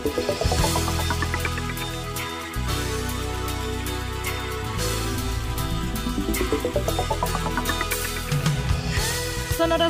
Sonora 0.00 1.12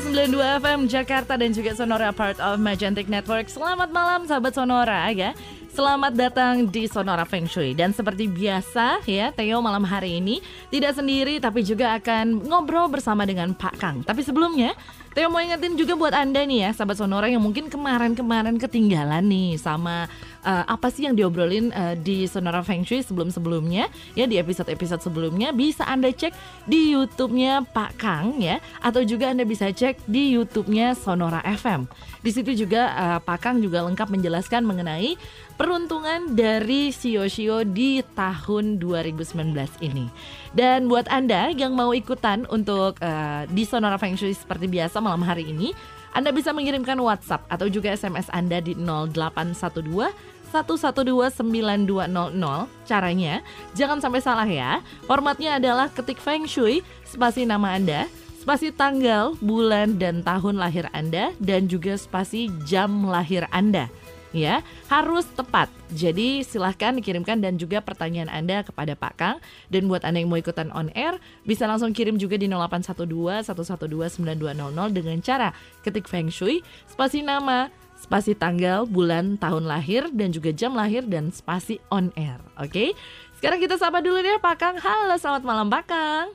92 0.02 0.34
FM 0.34 0.90
Jakarta 0.90 1.38
dan 1.38 1.54
juga 1.54 1.78
Sonora 1.78 2.10
part 2.10 2.42
of 2.42 2.58
Magentic 2.58 3.06
Network. 3.06 3.46
Selamat 3.46 3.94
malam 3.94 4.26
sahabat 4.26 4.51
Sonora 4.51 5.15
ya. 5.15 5.31
Selamat 5.71 6.10
datang 6.18 6.66
di 6.66 6.90
Sonora 6.90 7.22
Feng 7.22 7.46
Shui 7.46 7.78
dan 7.78 7.94
seperti 7.94 8.26
biasa 8.26 9.06
ya 9.06 9.30
Theo 9.30 9.62
malam 9.62 9.86
hari 9.86 10.18
ini 10.18 10.42
tidak 10.66 10.98
sendiri 10.98 11.38
tapi 11.38 11.62
juga 11.62 11.94
akan 11.94 12.42
ngobrol 12.42 12.90
bersama 12.90 13.22
dengan 13.22 13.54
Pak 13.54 13.78
Kang. 13.78 14.03
Tapi 14.03 14.26
sebelumnya 14.26 14.74
Theo 15.14 15.30
mau 15.30 15.38
ingetin 15.38 15.78
juga 15.78 15.94
buat 15.94 16.10
Anda 16.10 16.42
nih 16.42 16.66
ya, 16.66 16.70
sahabat 16.74 16.98
Sonora 16.98 17.30
yang 17.30 17.38
mungkin 17.38 17.70
kemarin-kemarin 17.70 18.59
ketinggalan 18.59 19.22
nih 19.22 19.62
sama 19.62 20.10
uh, 20.45 20.64
apa 20.66 20.88
sih 20.88 21.06
yang 21.08 21.16
diobrolin 21.16 21.72
uh, 21.72 21.94
di 21.96 22.24
Sonora 22.24 22.64
Feng 22.64 22.84
Shui 22.84 23.04
sebelum-sebelumnya 23.04 23.88
ya 24.16 24.24
di 24.24 24.36
episode-episode 24.40 25.04
sebelumnya 25.04 25.52
bisa 25.52 25.84
Anda 25.86 26.12
cek 26.12 26.32
di 26.68 26.96
YouTube-nya 26.96 27.64
Pak 27.70 28.00
Kang 28.00 28.40
ya 28.40 28.60
atau 28.80 29.04
juga 29.04 29.32
Anda 29.32 29.45
bisa 29.45 29.68
cek 29.70 30.04
di 30.08 30.36
YouTube-nya 30.36 30.96
Sonora 30.96 31.40
FM. 31.45 31.88
Di 32.20 32.30
situ 32.32 32.52
juga 32.52 32.92
uh, 32.92 33.18
Pak 33.20 33.38
Kang 33.40 33.56
juga 33.64 33.84
lengkap 33.84 34.08
menjelaskan 34.12 34.64
mengenai 34.64 35.16
peruntungan 35.60 36.32
dari 36.32 36.88
Shio-Shio 36.88 37.68
di 37.68 38.00
tahun 38.16 38.80
2019 38.80 39.52
ini. 39.84 40.09
Dan 40.56 40.88
buat 40.88 41.04
Anda 41.12 41.52
yang 41.52 41.76
mau 41.76 41.92
ikutan 41.92 42.48
untuk 42.48 42.96
uh, 43.04 43.45
di 43.45 43.68
Sonora 43.68 44.00
Feng 44.00 44.16
Shui 44.16 44.32
seperti 44.32 44.66
biasa 44.66 45.04
malam 45.04 45.20
hari 45.20 45.52
ini, 45.52 45.76
Anda 46.10 46.34
bisa 46.34 46.50
mengirimkan 46.50 46.98
WhatsApp 46.98 47.46
atau 47.46 47.70
juga 47.70 47.95
SMS 47.95 48.27
Anda 48.34 48.59
di 48.59 48.74
0812 48.74 50.10
1129200. 50.51 52.34
Caranya, 52.82 53.38
jangan 53.79 54.02
sampai 54.02 54.18
salah 54.18 54.51
ya. 54.51 54.82
Formatnya 55.07 55.62
adalah 55.62 55.87
ketik 55.87 56.18
Feng 56.18 56.51
Shui, 56.51 56.82
spasi 57.07 57.46
nama 57.46 57.79
Anda, 57.79 58.10
spasi 58.43 58.74
tanggal, 58.74 59.38
bulan, 59.38 60.02
dan 60.02 60.26
tahun 60.26 60.59
lahir 60.59 60.90
Anda, 60.90 61.30
dan 61.38 61.71
juga 61.71 61.95
spasi 61.95 62.51
jam 62.66 63.06
lahir 63.06 63.46
Anda 63.54 63.87
ya 64.31 64.62
harus 64.91 65.27
tepat. 65.34 65.70
Jadi 65.91 66.47
silahkan 66.47 66.95
dikirimkan 66.95 67.42
dan 67.42 67.59
juga 67.59 67.83
pertanyaan 67.83 68.31
Anda 68.31 68.62
kepada 68.62 68.95
Pak 68.95 69.14
Kang 69.19 69.37
dan 69.69 69.91
buat 69.91 70.06
Anda 70.06 70.22
yang 70.22 70.31
mau 70.31 70.39
ikutan 70.39 70.70
on 70.70 70.91
air 70.95 71.19
bisa 71.42 71.67
langsung 71.67 71.91
kirim 71.91 72.17
juga 72.19 72.39
di 72.39 72.47
0812 72.47 73.50
112 73.50 74.22
9200 74.22 74.97
dengan 74.97 75.19
cara 75.22 75.48
ketik 75.83 76.06
Feng 76.06 76.31
Shui, 76.31 76.62
spasi 76.87 77.27
nama, 77.27 77.69
spasi 77.98 78.33
tanggal, 78.33 78.87
bulan, 78.87 79.37
tahun 79.37 79.69
lahir 79.69 80.09
dan 80.14 80.33
juga 80.33 80.55
jam 80.55 80.72
lahir 80.72 81.05
dan 81.05 81.34
spasi 81.34 81.83
on 81.91 82.15
air. 82.15 82.39
Oke. 82.56 82.94
Sekarang 83.41 83.56
kita 83.56 83.81
sapa 83.81 84.05
dulu 84.05 84.20
deh 84.20 84.37
Pak 84.37 84.56
Kang. 84.61 84.77
Halo, 84.77 85.17
selamat 85.17 85.42
malam 85.48 85.67
Pak 85.72 85.84
Kang. 85.89 86.27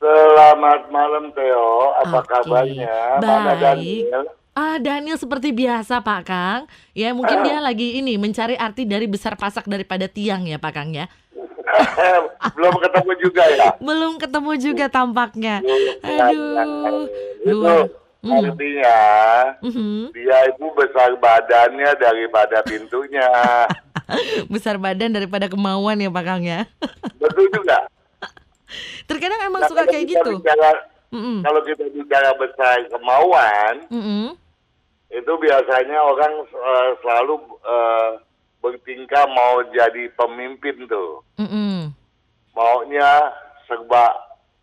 Selamat 0.00 0.88
malam 0.88 1.28
Theo, 1.36 1.92
apa 1.92 2.24
okay. 2.24 2.40
kabarnya? 2.40 3.20
Baik. 3.20 4.39
Ah, 4.60 4.76
Daniel 4.76 5.16
seperti 5.16 5.56
biasa 5.56 6.04
Pak 6.04 6.20
Kang. 6.28 6.68
Ya 6.92 7.16
mungkin 7.16 7.40
dia 7.40 7.64
lagi 7.64 7.96
ini 7.96 8.20
mencari 8.20 8.60
arti 8.60 8.84
dari 8.84 9.08
besar 9.08 9.32
pasak 9.32 9.64
daripada 9.64 10.04
tiang 10.04 10.44
ya 10.44 10.60
Pak 10.60 10.72
Kang 10.76 10.92
ya. 10.92 11.08
Belum 12.60 12.76
ketemu 12.76 13.12
juga 13.24 13.44
ya. 13.48 13.72
Belum 13.80 14.20
ketemu 14.20 14.52
juga 14.60 14.84
tampaknya. 14.92 15.64
Aduh. 16.04 17.08
Luar. 17.48 17.88
Hmm. 18.20 18.36
Artinya 18.36 19.00
mm-hmm. 19.64 20.12
dia 20.12 20.38
itu 20.52 20.66
besar 20.76 21.08
badannya 21.16 21.90
daripada 21.96 22.60
pintunya. 22.60 23.32
besar 24.52 24.76
badan 24.76 25.16
daripada 25.16 25.48
kemauan 25.48 26.04
ya 26.04 26.12
Pak 26.12 26.24
Kang 26.28 26.44
ya. 26.44 26.68
Betul 27.16 27.48
juga. 27.48 27.88
Terkadang 29.08 29.40
emang 29.40 29.64
nah, 29.64 29.70
suka 29.72 29.88
kayak 29.88 30.04
gitu. 30.04 30.36
Bicara, 30.36 30.84
mm-hmm. 31.16 31.48
Kalau 31.48 31.60
kita 31.64 31.84
bicara 31.96 32.30
besar 32.36 32.76
kemauan, 32.92 33.88
mm-hmm 33.88 34.49
itu 35.10 35.32
biasanya 35.42 35.98
orang 36.06 36.34
uh, 36.54 36.90
selalu 37.02 37.34
uh, 37.66 38.22
bertingkah 38.62 39.26
mau 39.34 39.58
jadi 39.74 40.06
pemimpin 40.14 40.86
tuh. 40.86 41.26
Mm 41.40 41.48
-hmm. 41.50 41.76
Maunya 42.54 43.10
serba 43.66 44.14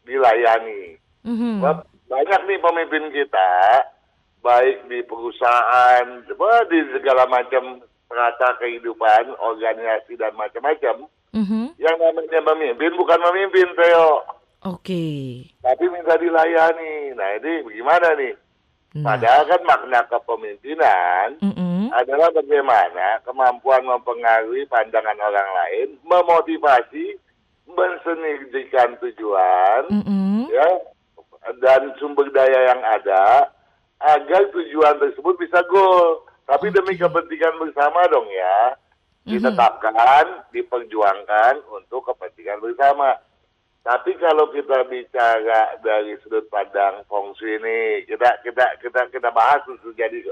dilayani. 0.08 0.96
Mm 1.28 1.36
-hmm. 1.36 1.56
Banyak 2.08 2.42
nih 2.48 2.60
pemimpin 2.64 3.12
kita, 3.12 3.52
baik 4.40 4.88
di 4.88 5.04
perusahaan, 5.04 6.24
di 6.72 6.80
segala 6.96 7.28
macam 7.28 7.84
rata 8.08 8.56
kehidupan, 8.64 9.36
organisasi 9.36 10.16
dan 10.16 10.32
macam-macam. 10.40 11.12
Mm 11.36 11.44
-hmm. 11.44 11.66
Yang 11.76 11.96
namanya 12.00 12.40
pemimpin 12.40 12.92
bukan 12.96 13.20
memimpin, 13.20 13.68
Theo. 13.76 14.24
Oke. 14.64 14.80
Okay. 14.96 15.28
Tapi 15.60 15.86
minta 15.92 16.16
dilayani. 16.16 17.14
Nah 17.14 17.30
ini 17.36 17.68
bagaimana 17.68 18.16
nih? 18.16 18.47
Nah. 18.96 19.04
Padahal 19.04 19.44
kan 19.52 19.62
makna 19.68 20.00
kepemimpinan 20.08 21.36
mm 21.44 21.52
-hmm. 21.52 21.82
adalah 21.92 22.32
bagaimana 22.32 23.20
kemampuan 23.28 23.84
mempengaruhi 23.84 24.64
pandangan 24.72 25.20
orang 25.20 25.50
lain, 25.52 25.88
memotivasi, 26.08 27.20
mensinergikan 27.68 28.96
tujuan, 29.04 29.92
mm 29.92 30.04
-hmm. 30.08 30.40
ya, 30.56 30.70
dan 31.60 31.92
sumber 32.00 32.32
daya 32.32 32.72
yang 32.72 32.82
ada 32.82 33.52
agar 34.00 34.42
tujuan 34.56 34.96
tersebut 35.04 35.36
bisa 35.36 35.60
goal. 35.68 36.24
Tapi 36.48 36.72
okay. 36.72 36.76
demi 36.80 36.96
kepentingan 36.96 37.60
bersama 37.60 38.08
dong 38.08 38.32
ya, 38.32 38.80
ditetapkan, 39.28 39.92
mm 40.26 40.36
-hmm. 40.40 40.52
diperjuangkan 40.56 41.54
untuk 41.76 42.08
kepentingan 42.08 42.64
bersama. 42.64 43.20
Tapi 43.88 44.20
kalau 44.20 44.52
kita 44.52 44.84
bicara 44.92 45.80
dari 45.80 46.20
sudut 46.20 46.44
pandang 46.52 47.08
feng 47.08 47.32
shui 47.40 47.56
ini, 47.56 48.04
kita 48.04 48.44
kita 48.44 48.84
kita 48.84 49.08
kita 49.08 49.32
bahas 49.32 49.64
itu 49.64 49.96
jadi 49.96 50.28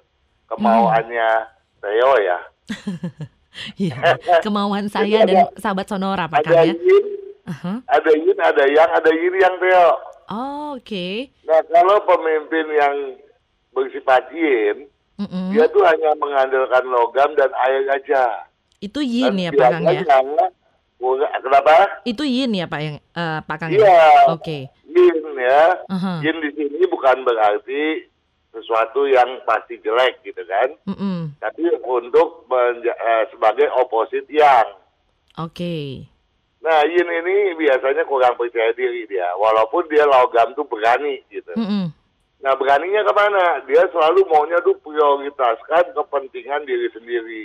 kemauannya 0.51 1.31
hmm. 1.39 1.79
Theo 1.79 2.11
ya. 2.19 2.39
ya, 3.87 3.95
kemauan 4.45 4.91
saya 4.91 5.23
dan 5.23 5.47
sahabat 5.55 5.87
Sonora 5.87 6.27
Pak 6.27 6.43
Kang 6.43 6.51
ya. 6.51 6.75
Yin, 6.75 6.79
uh-huh. 7.47 7.79
Ada 7.87 8.11
yin, 8.11 8.37
ada 8.43 8.63
yang, 8.67 8.89
ada 8.91 9.11
yin 9.15 9.35
yang 9.39 9.55
Theo. 9.63 9.87
Oh, 10.27 10.75
oke. 10.75 10.83
Okay. 10.83 11.31
Nah, 11.47 11.63
kalau 11.71 12.03
pemimpin 12.03 12.67
yang 12.75 12.95
bersifat 13.71 14.35
yin, 14.35 14.91
mm 15.15 15.27
-mm. 15.31 15.47
dia 15.55 15.63
tuh 15.71 15.87
hanya 15.87 16.11
mengandalkan 16.19 16.91
logam 16.91 17.31
dan 17.39 17.55
air 17.71 17.87
aja. 17.87 18.51
Itu 18.83 18.99
yin 18.99 19.31
dan 19.31 19.39
ya 19.39 19.49
Pak 19.55 19.69
Kang 19.79 20.27
ya? 20.35 20.47
Kenapa? 21.43 22.01
Itu 22.03 22.23
yin 22.25 22.57
ya 22.57 22.65
Pak 22.65 22.81
yang 22.81 22.97
uh, 23.13 23.39
Pak 23.45 23.57
Kang? 23.61 23.71
Iya. 23.71 24.33
Oke. 24.33 24.41
Okay. 24.41 24.61
Yin 24.89 25.17
ya. 25.37 25.63
Uh-huh. 25.85 26.17
Yin 26.25 26.37
di 26.41 26.49
sini 26.57 26.83
bukan 26.89 27.21
berarti 27.21 28.09
sesuatu 28.55 29.03
yang 29.05 29.43
pasti 29.43 29.75
jelek 29.83 30.23
gitu 30.23 30.41
kan. 30.47 30.69
Mm 30.87 30.95
-mm. 30.95 31.19
Tapi 31.43 31.63
untuk 31.83 32.47
menja- 32.47 32.95
uh, 32.95 33.23
sebagai 33.29 33.67
oposit 33.75 34.23
yang. 34.31 34.79
Oke. 35.35 35.51
Okay. 35.51 35.85
Nah, 36.65 36.81
yin 36.89 37.05
ini 37.05 37.53
biasanya 37.61 38.01
kurang 38.09 38.33
percaya 38.39 38.73
diri 38.73 39.05
dia, 39.05 39.29
walaupun 39.37 39.85
dia 39.85 40.01
logam 40.01 40.49
tuh 40.57 40.65
berani 40.65 41.21
gitu. 41.29 41.53
Mm 41.53 41.67
-mm. 41.67 41.85
Nah, 42.41 42.53
beraninya 42.57 43.05
ke 43.05 43.13
mana? 43.13 43.43
Dia 43.69 43.85
selalu 43.93 44.25
maunya 44.25 44.57
tuh 44.65 44.73
prioritaskan 44.81 45.93
kepentingan 45.93 46.65
diri 46.65 46.89
sendiri. 46.89 47.43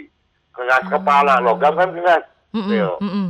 Keras 0.56 0.88
oh. 0.88 0.96
kepala, 0.96 1.36
logam 1.44 1.76
kan 1.76 1.92
keras. 1.92 2.24
Mm 2.56 2.62
-mm. 2.64 2.96
Mm 2.96 3.10
-mm. 3.12 3.28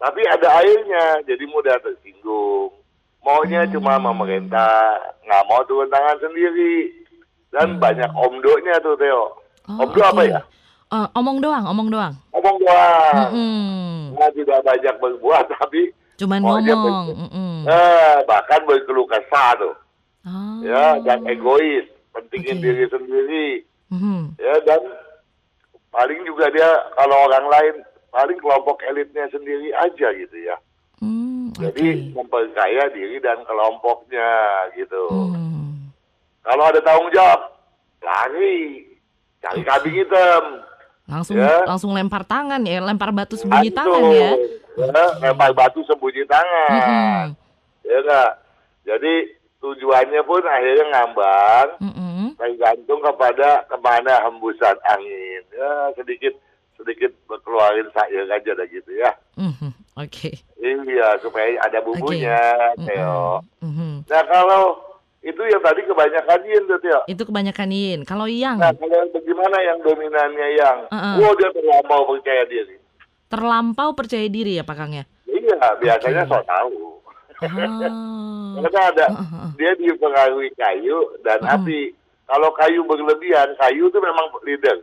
Tapi 0.00 0.20
ada 0.24 0.48
airnya, 0.64 1.20
jadi 1.28 1.44
mudah 1.44 1.76
tersinggung. 1.84 2.72
Maunya 3.20 3.68
hmm. 3.68 3.72
cuma 3.76 4.00
memerintah, 4.00 4.96
nggak 5.28 5.44
mau 5.44 5.60
turun 5.68 5.92
tangan 5.92 6.16
sendiri. 6.24 6.88
Dan 7.52 7.76
hmm. 7.76 7.82
banyak 7.84 8.10
omdonya 8.16 8.80
tuh, 8.80 8.96
Theo. 8.96 9.36
Oh, 9.68 9.84
Omdo 9.84 10.00
okay. 10.00 10.08
apa 10.08 10.22
ya? 10.24 10.40
Uh, 10.90 11.06
omong 11.14 11.38
doang, 11.38 11.64
omong 11.68 11.88
doang. 11.92 12.14
Omong 12.34 12.56
doang. 12.58 13.14
Hmm. 13.30 14.16
Nah, 14.16 14.30
tidak 14.34 14.64
banyak 14.64 14.94
berbuat, 14.98 15.44
tapi 15.60 15.92
cuman 16.18 16.40
ngomong. 16.42 17.06
Mm 17.16 17.58
Nah, 17.60 18.24
bahkan 18.24 18.64
berkeluh 18.64 19.04
kesah 19.04 19.52
tuh. 19.60 19.76
Oh. 20.24 20.58
Ya, 20.64 20.96
dan 21.04 21.28
egois, 21.28 21.84
pentingin 22.16 22.56
okay. 22.56 22.64
diri 22.64 22.84
sendiri. 22.88 23.48
Mm 23.92 24.34
Ya, 24.40 24.54
dan 24.64 24.80
paling 25.92 26.20
juga 26.24 26.48
dia 26.50 26.68
kalau 26.96 27.16
orang 27.28 27.46
lain 27.52 27.74
paling 28.10 28.38
kelompok 28.38 28.82
elitnya 28.86 29.26
sendiri 29.30 29.70
aja 29.74 30.08
gitu 30.14 30.36
ya. 30.42 30.56
Hmm, 31.00 31.54
Jadi 31.56 32.12
memperkaya 32.12 32.92
diri 32.92 33.16
dan 33.22 33.40
kelompoknya 33.48 34.30
gitu. 34.76 35.02
Hmm. 35.08 35.88
Kalau 36.44 36.64
ada 36.68 36.80
tanggung 36.84 37.08
jawab, 37.14 37.40
lari, 38.04 38.84
cari 39.40 39.62
kambing 39.64 39.96
hitam. 40.04 40.44
Langsung 41.10 41.42
ya. 41.42 41.66
langsung 41.66 41.90
lempar 41.90 42.22
tangan 42.22 42.62
ya, 42.62 42.78
lempar 42.78 43.10
batu 43.10 43.34
sembunyi 43.34 43.74
Langsung, 43.74 43.98
tangan 43.98 44.02
ya. 44.14 44.30
ya. 44.78 45.04
Lempar 45.24 45.50
batu 45.56 45.80
sembunyi 45.88 46.22
tangan. 46.28 47.34
Hmm. 47.34 47.38
Ya 47.82 47.98
enggak. 48.04 48.30
Jadi 48.86 49.14
tujuannya 49.60 50.22
pun 50.24 50.42
akhirnya 50.46 50.84
ngambang, 50.88 51.68
mm 51.84 51.92
-hmm. 51.92 52.26
tergantung 52.40 53.00
kepada 53.04 53.66
ke 53.68 53.76
mana 53.82 54.24
hembusan 54.24 54.76
angin. 54.88 55.42
Ya 55.52 55.92
sedikit 55.98 56.32
sedikit 56.80 57.12
keluarin 57.44 57.88
sayur 57.92 58.26
aja 58.26 58.50
dah 58.56 58.66
gitu 58.68 58.90
ya. 58.96 59.10
Mm-hmm. 59.36 59.70
Oke. 60.00 60.32
Okay. 60.32 60.34
Iya 60.60 61.20
supaya 61.20 61.56
ada 61.60 61.78
bumbunya, 61.84 62.40
okay. 62.76 62.96
Theo. 62.96 63.44
Mm-hmm. 63.60 63.92
Nah 64.08 64.22
kalau 64.28 64.62
itu 65.20 65.42
yang 65.44 65.60
tadi 65.60 65.80
kebanyakan 65.84 66.40
yin 66.48 66.62
tuh 66.64 66.78
Theo. 66.80 67.00
Itu 67.06 67.22
kebanyakan 67.28 67.68
yin. 67.70 68.00
Kalau 68.08 68.26
yang? 68.26 68.56
Nah 68.56 68.72
kalau 68.72 69.04
bagaimana 69.12 69.56
yang 69.60 69.78
dominannya 69.84 70.48
yang? 70.56 70.78
Uh-uh. 70.88 71.14
Wow 71.20 71.32
dia 71.36 71.50
terlampau 71.52 72.00
percaya 72.16 72.42
diri. 72.48 72.76
Terlampau 73.30 73.90
percaya 73.94 74.26
diri 74.26 74.52
ya 74.58 74.64
Pak 74.64 74.76
Kang 74.76 74.92
ya? 74.96 75.04
Iya 75.28 75.58
biasanya 75.78 76.24
okay. 76.26 76.32
so 76.32 76.40
tahu. 76.44 76.76
Ah. 77.40 77.48
Karena 78.60 78.80
ada 78.92 79.06
uh-huh. 79.14 79.48
dia 79.56 79.72
dipengaruhi 79.78 80.50
kayu 80.56 80.98
dan 81.24 81.40
uh-huh. 81.44 81.56
api. 81.60 81.94
Kalau 82.30 82.54
kayu 82.54 82.86
berlebihan, 82.86 83.58
kayu 83.58 83.90
itu 83.90 83.98
memang 83.98 84.30
leader. 84.46 84.78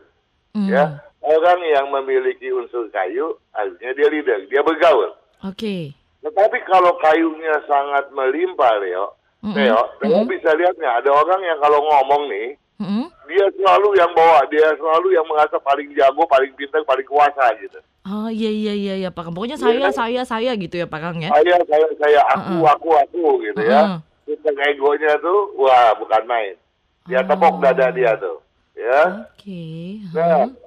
Mm. 0.51 0.67
Ya, 0.67 0.99
orang 1.27 1.59
yang 1.67 1.85
memiliki 1.91 2.47
unsur 2.55 2.87
kayu, 2.95 3.35
artinya 3.51 3.91
dia 3.93 4.07
leader, 4.07 4.39
dia 4.47 4.61
bergaul. 4.63 5.11
Oke. 5.43 5.53
Okay. 5.53 5.83
Tetapi 6.23 6.57
kalau 6.65 6.95
kayunya 7.03 7.55
sangat 7.67 8.09
melimpah, 8.15 8.79
Leo, 8.79 9.15
mm 9.43 9.51
-hmm. 9.51 9.55
Leo, 9.55 9.81
mm 10.01 10.07
-hmm. 10.07 10.25
bisa 10.31 10.49
lihatnya 10.55 10.89
ada 11.03 11.11
orang 11.11 11.41
yang 11.43 11.59
kalau 11.59 11.79
ngomong 11.83 12.23
nih, 12.31 12.47
mm 12.79 12.87
-hmm. 12.87 13.05
dia 13.27 13.45
selalu 13.59 13.89
yang 13.99 14.11
bawa, 14.15 14.39
dia 14.49 14.67
selalu 14.75 15.07
yang 15.13 15.27
merasa 15.27 15.59
paling 15.61 15.91
jago, 15.93 16.23
paling 16.25 16.51
pintar, 16.55 16.81
paling 16.87 17.05
kuasa 17.05 17.53
gitu. 17.59 17.79
Oh 18.07 18.31
iya 18.31 18.47
iya 18.47 18.73
iya 18.73 18.95
ya 19.03 19.09
Pak 19.11 19.27
Kang. 19.27 19.35
Pokoknya 19.35 19.59
saya 19.59 19.83
ya, 19.83 19.91
saya 19.91 20.21
saya 20.23 20.51
gitu 20.55 20.79
ya 20.79 20.87
Pak 20.87 20.99
Kang 21.03 21.19
ya. 21.19 21.27
Saya 21.27 21.59
saya 21.67 21.87
saya 21.99 22.19
aku 22.31 22.55
uh 22.55 22.63
-uh. 22.63 22.71
aku 22.71 22.89
aku 22.95 23.23
gitu 23.43 23.59
uh 23.59 23.67
-uh. 23.67 23.71
ya. 23.71 23.81
Tingkat 24.23 24.55
egonya 24.63 25.11
tuh 25.19 25.51
wah 25.59 25.91
bukan 25.99 26.23
main. 26.23 26.55
Dia 27.03 27.19
oh. 27.19 27.27
tepok 27.27 27.59
dada 27.59 27.91
dia 27.91 28.15
tuh. 28.15 28.39
Ya. 28.79 29.27
Oke. 29.27 29.43
Okay. 29.43 29.83
Uh 30.07 30.15
-huh. 30.15 30.47
Nah, 30.47 30.66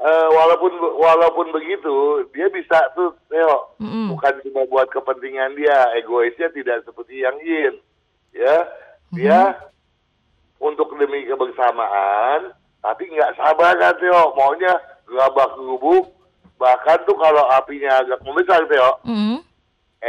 uh, 0.00 0.28
walaupun 0.32 0.72
walaupun 0.96 1.46
begitu 1.52 2.24
dia 2.32 2.48
bisa 2.48 2.78
tuh 2.96 3.14
Theo 3.28 3.76
mm 3.78 3.86
-hmm. 3.86 4.06
bukan 4.16 4.34
cuma 4.48 4.62
buat 4.66 4.88
kepentingan 4.88 5.54
dia 5.54 5.92
egoisnya 6.00 6.48
tidak 6.50 6.82
seperti 6.88 7.20
yang 7.22 7.36
Yin 7.44 7.74
ya 8.32 8.56
dia 9.12 9.40
mm 9.52 9.54
-hmm. 9.54 10.68
untuk 10.72 10.88
demi 10.96 11.28
kebersamaan 11.28 12.56
tapi 12.80 13.12
nggak 13.12 13.36
sabar 13.36 13.76
kan 13.76 13.94
Theo 14.00 14.32
maunya 14.34 14.72
gabak 15.04 15.54
gubuk 15.60 16.16
bahkan 16.56 17.00
tuh 17.08 17.16
kalau 17.16 17.44
apinya 17.52 18.00
agak 18.00 18.20
membesar 18.24 18.64
Theo 18.66 19.04
mm 19.04 19.16
-hmm. 19.16 19.38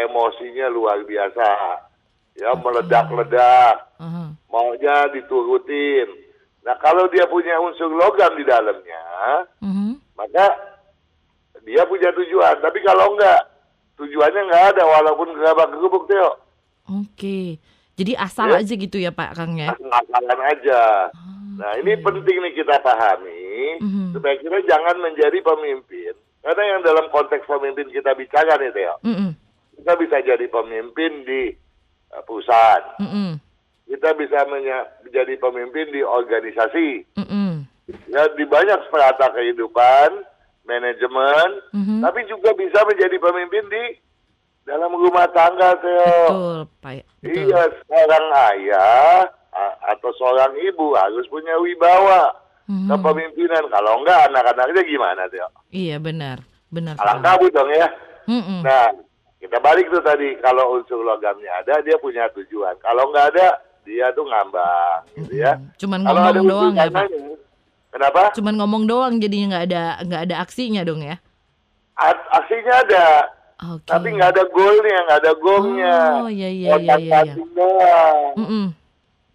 emosinya 0.08 0.72
luar 0.72 1.04
biasa 1.04 1.48
ya 2.40 2.56
meledak-ledak 2.56 3.76
uh 4.00 4.08
-huh. 4.08 4.28
maunya 4.48 5.12
diturutin 5.12 6.08
nah 6.62 6.76
kalau 6.78 7.10
dia 7.10 7.26
punya 7.26 7.58
unsur 7.58 7.90
logam 7.90 8.32
di 8.38 8.46
dalamnya 8.46 9.04
-huh. 9.62 9.94
maka 10.14 10.46
dia 11.66 11.84
punya 11.86 12.10
tujuan 12.14 12.62
tapi 12.62 12.80
kalau 12.86 13.18
enggak 13.18 13.42
tujuannya 13.98 14.42
enggak 14.50 14.66
ada 14.78 14.84
walaupun 14.86 15.34
gerabak 15.38 15.74
gerubuk 15.74 16.06
Theo 16.06 16.38
oke 16.90 17.10
okay. 17.18 17.58
jadi 17.98 18.18
asal 18.22 18.54
ya? 18.54 18.62
aja 18.62 18.74
gitu 18.78 18.98
ya 19.02 19.10
Pak 19.14 19.38
Kang 19.38 19.58
ya 19.58 19.74
asal-asalan 19.74 20.40
aja 20.54 20.82
oh, 21.10 21.58
nah 21.58 21.72
ini 21.82 21.98
penting 21.98 22.38
nih 22.46 22.54
kita 22.54 22.78
pahami 22.82 23.82
-huh. 23.82 24.10
supaya 24.14 24.36
kita 24.38 24.58
jangan 24.70 25.02
menjadi 25.02 25.38
pemimpin 25.42 26.14
karena 26.42 26.64
yang 26.78 26.82
dalam 26.82 27.06
konteks 27.14 27.46
pemimpin 27.46 27.90
kita 27.94 28.18
bicara 28.18 28.58
nih 28.58 28.74
uh 28.74 28.98
-uh. 29.02 29.32
kita 29.78 29.94
bisa 29.98 30.18
jadi 30.26 30.46
pemimpin 30.50 31.26
di 31.26 31.54
uh, 32.14 32.24
perusahaan. 32.26 32.84
Mm 33.00 33.10
-mm. 33.10 33.30
Kita 33.92 34.16
bisa 34.16 34.48
menjadi 34.48 35.36
pemimpin 35.36 35.92
di 35.92 36.00
organisasi. 36.00 37.20
Mm 37.20 37.28
-mm. 37.28 37.52
Ya 38.08 38.24
di 38.40 38.48
banyak 38.48 38.88
strata 38.88 39.36
kehidupan, 39.36 40.24
manajemen, 40.64 41.60
mm 41.76 41.84
-hmm. 41.84 42.00
tapi 42.00 42.24
juga 42.32 42.56
bisa 42.56 42.88
menjadi 42.88 43.20
pemimpin 43.20 43.68
di 43.68 43.84
dalam 44.64 44.96
rumah 44.96 45.28
tangga, 45.36 45.76
Theo. 45.84 46.16
Betul, 46.32 46.60
Pak. 46.80 47.04
Betul. 47.20 47.52
Iya, 47.52 47.62
seorang 47.90 48.26
ayah 48.56 49.28
atau 49.92 50.10
seorang 50.16 50.56
ibu 50.64 50.96
harus 50.96 51.28
punya 51.28 51.58
wibawa 51.60 52.32
mm-hmm. 52.70 52.88
kepemimpinan. 52.88 53.64
Kalau 53.68 54.00
enggak, 54.00 54.32
anak-anaknya 54.32 54.82
gimana, 54.88 55.24
Theo? 55.28 55.48
Iya, 55.74 56.00
benar. 56.00 56.40
Benar. 56.72 56.96
Alang 57.04 57.20
kabut 57.20 57.52
dong 57.52 57.68
ya. 57.76 57.88
Mm-mm. 58.32 58.64
Nah, 58.64 58.96
kita 59.44 59.58
balik 59.60 59.92
tuh 59.92 60.00
tadi, 60.06 60.40
kalau 60.40 60.80
unsur 60.80 61.04
logamnya 61.04 61.52
ada, 61.60 61.84
dia 61.84 62.00
punya 62.00 62.32
tujuan. 62.32 62.78
Kalau 62.80 63.12
nggak 63.12 63.36
ada, 63.36 63.60
dia 63.86 64.14
tuh 64.14 64.26
ngambang, 64.26 65.02
gitu 65.18 65.34
ya. 65.42 65.58
Cuman 65.82 66.06
kalau 66.06 66.20
ngomong 66.22 66.48
doang 66.48 66.74
ya, 66.78 66.90
Pak? 66.90 67.08
Kenapa? 67.92 68.22
Cuman 68.32 68.54
ngomong 68.56 68.84
doang, 68.88 69.14
jadinya 69.20 69.48
nggak 69.58 69.66
ada 69.68 69.84
nggak 70.08 70.22
ada 70.30 70.36
aksinya 70.40 70.82
dong 70.88 71.04
ya? 71.04 71.20
aksinya 72.32 72.74
ada, 72.82 73.06
okay. 73.62 73.86
tapi 73.86 74.08
nggak 74.16 74.32
ada 74.34 74.44
golnya, 74.50 74.98
nggak 75.06 75.20
ada 75.22 75.34
gongnya. 75.38 75.98
Oh 76.26 76.32
iya 76.32 76.50
iya 76.50 76.70
iya 76.82 76.96
iya. 76.98 77.20
iya. 77.30 77.36
Mm 78.34 78.48
-mm. 78.48 78.66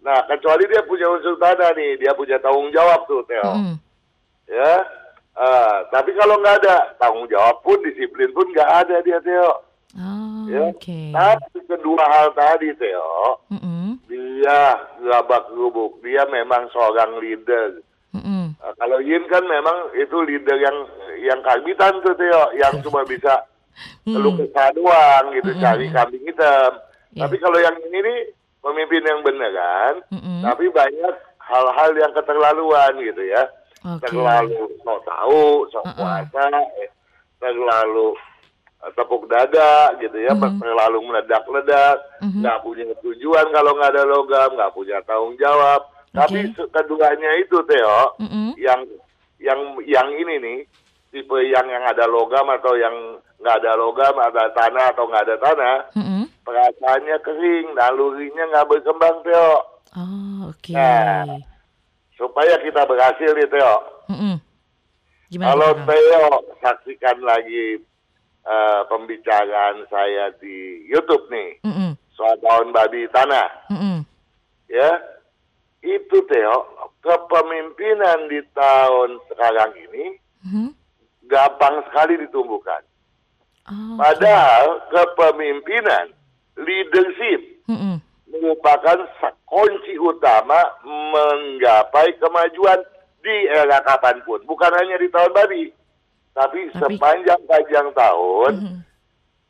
Nah, 0.03 0.19
kecuali 0.27 0.63
dia 0.67 0.83
punya 0.83 1.07
unsur 1.11 1.35
tanah 1.39 1.71
nih, 1.75 1.99
dia 1.99 2.11
punya 2.15 2.39
tanggung 2.39 2.71
jawab 2.71 3.07
tuh, 3.07 3.23
Teo. 3.27 3.55
Mm 3.55 3.63
-mm. 3.63 3.75
Ya, 4.47 4.73
uh, 5.35 5.75
tapi 5.91 6.15
kalau 6.15 6.39
nggak 6.39 6.63
ada 6.63 6.95
tanggung 6.99 7.27
jawab 7.27 7.59
pun, 7.63 7.79
disiplin 7.83 8.31
pun 8.35 8.47
nggak 8.51 8.71
ada 8.87 8.99
dia, 9.03 9.19
Teo. 9.23 9.66
Oh, 9.97 10.45
ya. 10.45 10.69
Okay. 10.77 11.09
Tapi 11.09 11.57
kedua 11.65 12.05
hal 12.05 12.29
tadi, 12.37 12.69
Theo, 12.77 13.41
mm 13.49 13.57
-hmm. 13.57 13.85
dia 14.05 14.77
gabak 15.01 15.49
gubuk, 15.57 15.97
dia 16.05 16.21
memang 16.29 16.69
seorang 16.69 17.17
leader. 17.17 17.81
Mm 18.13 18.21
-hmm. 18.21 18.43
uh, 18.61 18.73
kalau 18.77 19.01
Yin 19.01 19.25
kan 19.25 19.41
memang 19.49 19.89
itu 19.97 20.17
leader 20.21 20.57
yang 20.61 20.77
yang 21.17 21.41
karbitan 21.41 21.97
tuh, 22.05 22.13
Theo, 22.13 22.53
yang 22.61 22.77
cuma 22.85 23.01
bisa 23.09 23.41
keluh 24.05 24.37
kesah 24.37 24.69
doang 24.77 25.33
gitu, 25.33 25.49
mm 25.49 25.57
-hmm. 25.57 25.65
cari 25.65 25.85
kambing 25.89 26.25
hitam. 26.29 26.71
Yeah. 27.17 27.25
Tapi 27.25 27.35
kalau 27.41 27.57
yang 27.57 27.77
ini 27.89 27.97
nih 27.97 28.17
pemimpin 28.61 29.01
yang 29.01 29.25
beneran, 29.25 30.05
mm 30.13 30.19
-hmm. 30.21 30.39
tapi 30.45 30.69
banyak 30.69 31.15
hal-hal 31.41 31.91
yang 31.97 32.13
keterlaluan 32.13 32.93
gitu 33.01 33.23
ya. 33.25 33.49
Okay. 33.81 34.13
Terlalu 34.13 34.77
sok 34.85 34.99
tahu, 35.09 35.65
sok 35.73 35.85
uh 35.89 36.21
-uh. 36.21 36.21
terlalu 37.41 38.13
tepuk 38.77 39.25
dada 39.25 39.91
gitu 39.97 40.17
ya, 40.21 40.33
mm-hmm. 40.37 40.61
terlalu 40.61 40.99
meledak-ledak, 41.09 41.97
mm-hmm. 42.21 42.41
nggak 42.45 42.61
punya 42.61 42.85
tujuan 43.01 43.45
kalau 43.49 43.71
nggak 43.73 43.91
ada 43.93 44.05
logam, 44.05 44.49
nggak 44.53 44.73
punya 44.73 44.97
tanggung 45.03 45.35
jawab. 45.41 45.81
Okay. 46.13 46.17
Tapi 46.17 46.39
keduanya 46.71 47.31
itu 47.41 47.57
Theo, 47.65 47.99
mm-hmm. 48.21 48.47
yang 48.61 48.81
yang 49.37 49.59
yang 49.85 50.07
ini 50.13 50.35
nih 50.41 50.59
tipe 51.09 51.37
yang 51.49 51.65
yang 51.69 51.83
ada 51.85 52.05
logam 52.05 52.45
atau 52.53 52.73
yang 52.77 53.17
nggak 53.41 53.57
ada 53.61 53.73
logam, 53.77 54.13
ada 54.17 54.49
tanah 54.53 54.85
atau 54.93 55.05
nggak 55.09 55.25
ada 55.25 55.37
tanah, 55.41 55.75
mm-hmm. 55.97 56.23
perasaannya 56.45 57.17
kering, 57.21 57.67
nalurinya 57.73 58.43
nggak 58.53 58.67
berkembang 58.69 59.17
Theo. 59.25 59.51
Oh, 59.97 60.53
oke. 60.53 60.61
Okay. 60.61 60.77
Nah, 60.77 61.41
supaya 62.13 62.61
kita 62.61 62.85
berhasil 62.85 63.33
nih 63.33 63.49
Theo. 63.49 63.75
Mm-hmm. 64.13 64.35
Gimana 65.27 65.49
Kalau 65.49 65.71
Theo 65.85 66.25
saksikan 66.61 67.17
lagi 67.25 67.81
uh, 68.47 68.81
pembicaraan 68.87 69.83
saya 69.91 70.31
di 70.39 70.87
YouTube 70.87 71.27
nih 71.27 71.59
mm 71.61 71.73
-mm. 71.73 71.91
soal 72.15 72.39
tahun 72.39 72.71
babi 72.71 73.05
tanah, 73.11 73.47
mm 73.69 73.77
-mm. 73.77 73.97
ya 74.71 74.91
itu 75.83 76.17
Theo 76.25 76.57
kepemimpinan 77.03 78.31
di 78.31 78.41
tahun 78.55 79.19
sekarang 79.31 79.71
ini 79.77 80.05
mm 80.43 80.49
-hmm. 80.49 80.67
gampang 81.27 81.83
sekali 81.91 82.17
ditumbuhkan. 82.23 82.81
Oh, 83.67 83.99
Padahal 83.99 84.87
kepemimpinan 84.89 86.15
leadership 86.55 87.67
mm 87.67 87.77
-mm. 87.77 87.95
merupakan 88.31 88.99
kunci 89.47 89.95
utama 89.99 90.59
menggapai 90.87 92.15
kemajuan 92.19 92.79
di 93.23 93.35
era 93.51 93.83
kapan 93.83 94.23
pun, 94.23 94.39
bukan 94.47 94.71
hanya 94.71 94.95
di 94.99 95.07
tahun 95.11 95.31
babi. 95.35 95.76
Tapi, 96.37 96.69
Tapi 96.69 96.77
sepanjang 96.77 97.41
panjang 97.49 97.87
tahun, 97.97 98.51
mm 98.61 98.69
-hmm. 98.69 98.79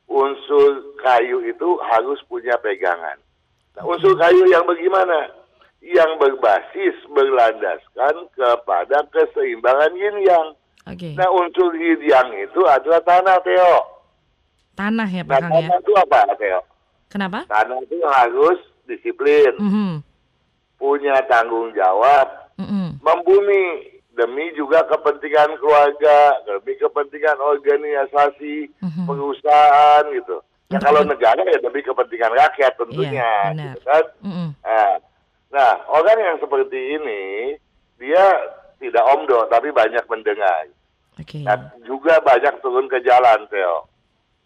unsur 0.07 0.95
kayu 1.03 1.43
itu 1.43 1.69
harus 1.83 2.15
punya 2.31 2.55
pegangan. 2.63 3.19
Nah, 3.75 3.83
unsur 3.83 4.15
kayu 4.15 4.47
yang 4.47 4.63
bagaimana? 4.63 5.35
Yang 5.83 6.15
berbasis 6.15 6.95
berlandaskan 7.11 8.31
kepada 8.31 9.03
keseimbangan 9.11 9.91
yin 9.99 10.15
yang. 10.23 10.45
Okay. 10.87 11.11
Nah, 11.19 11.27
unsur 11.27 11.75
yin 11.75 11.99
yang 12.07 12.31
itu 12.39 12.63
adalah 12.63 13.03
tanah, 13.03 13.35
Teo. 13.43 13.75
Tanah 14.79 15.09
ya, 15.11 15.27
Pak 15.27 15.43
nah, 15.43 15.51
Tanah 15.51 15.79
itu 15.83 15.93
apa, 15.99 16.19
Teo? 16.39 16.61
Kenapa? 17.11 17.39
Tanah 17.51 17.83
itu 17.83 17.99
harus 18.07 18.59
disiplin, 18.87 19.51
mm 19.59 19.69
-hmm. 19.69 19.91
punya 20.79 21.19
tanggung 21.27 21.75
jawab, 21.75 22.55
mm 22.55 22.63
-hmm. 22.63 22.87
membumi 23.03 23.96
demi 24.17 24.49
juga 24.57 24.81
kepentingan 24.89 25.61
keluarga, 25.61 26.41
demi 26.49 26.73
kepentingan 26.81 27.37
organisasi, 27.37 28.73
mm-hmm. 28.81 29.05
perusahaan 29.05 30.03
gitu. 30.09 30.41
Ya 30.67 30.83
kalau 30.83 31.05
negara 31.05 31.39
ya 31.47 31.61
demi 31.63 31.79
kepentingan 31.79 32.33
rakyat 32.35 32.75
tentunya, 32.75 33.53
iya, 33.53 33.71
gitu 33.71 33.79
kan. 33.85 34.03
Mm-hmm. 34.19 34.49
Nah, 34.65 34.93
Nah, 35.47 35.79
orang 35.87 36.19
yang 36.19 36.37
seperti 36.43 36.99
ini 36.99 37.55
dia 37.97 38.25
tidak 38.77 39.03
omdo 39.15 39.47
tapi 39.47 39.71
banyak 39.71 40.03
mendengar. 40.11 40.67
Okay. 41.17 41.41
Nah, 41.41 41.73
juga 41.87 42.21
banyak 42.21 42.61
turun 42.61 42.85
ke 42.91 43.01
jalan, 43.01 43.49
Theo. 43.49 43.89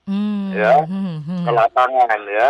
Hmm, 0.08 0.56
ya, 0.56 0.88
hmm, 0.88 1.20
hmm. 1.28 1.44
ke 1.44 1.52
lapangan 1.52 2.22
ya. 2.32 2.50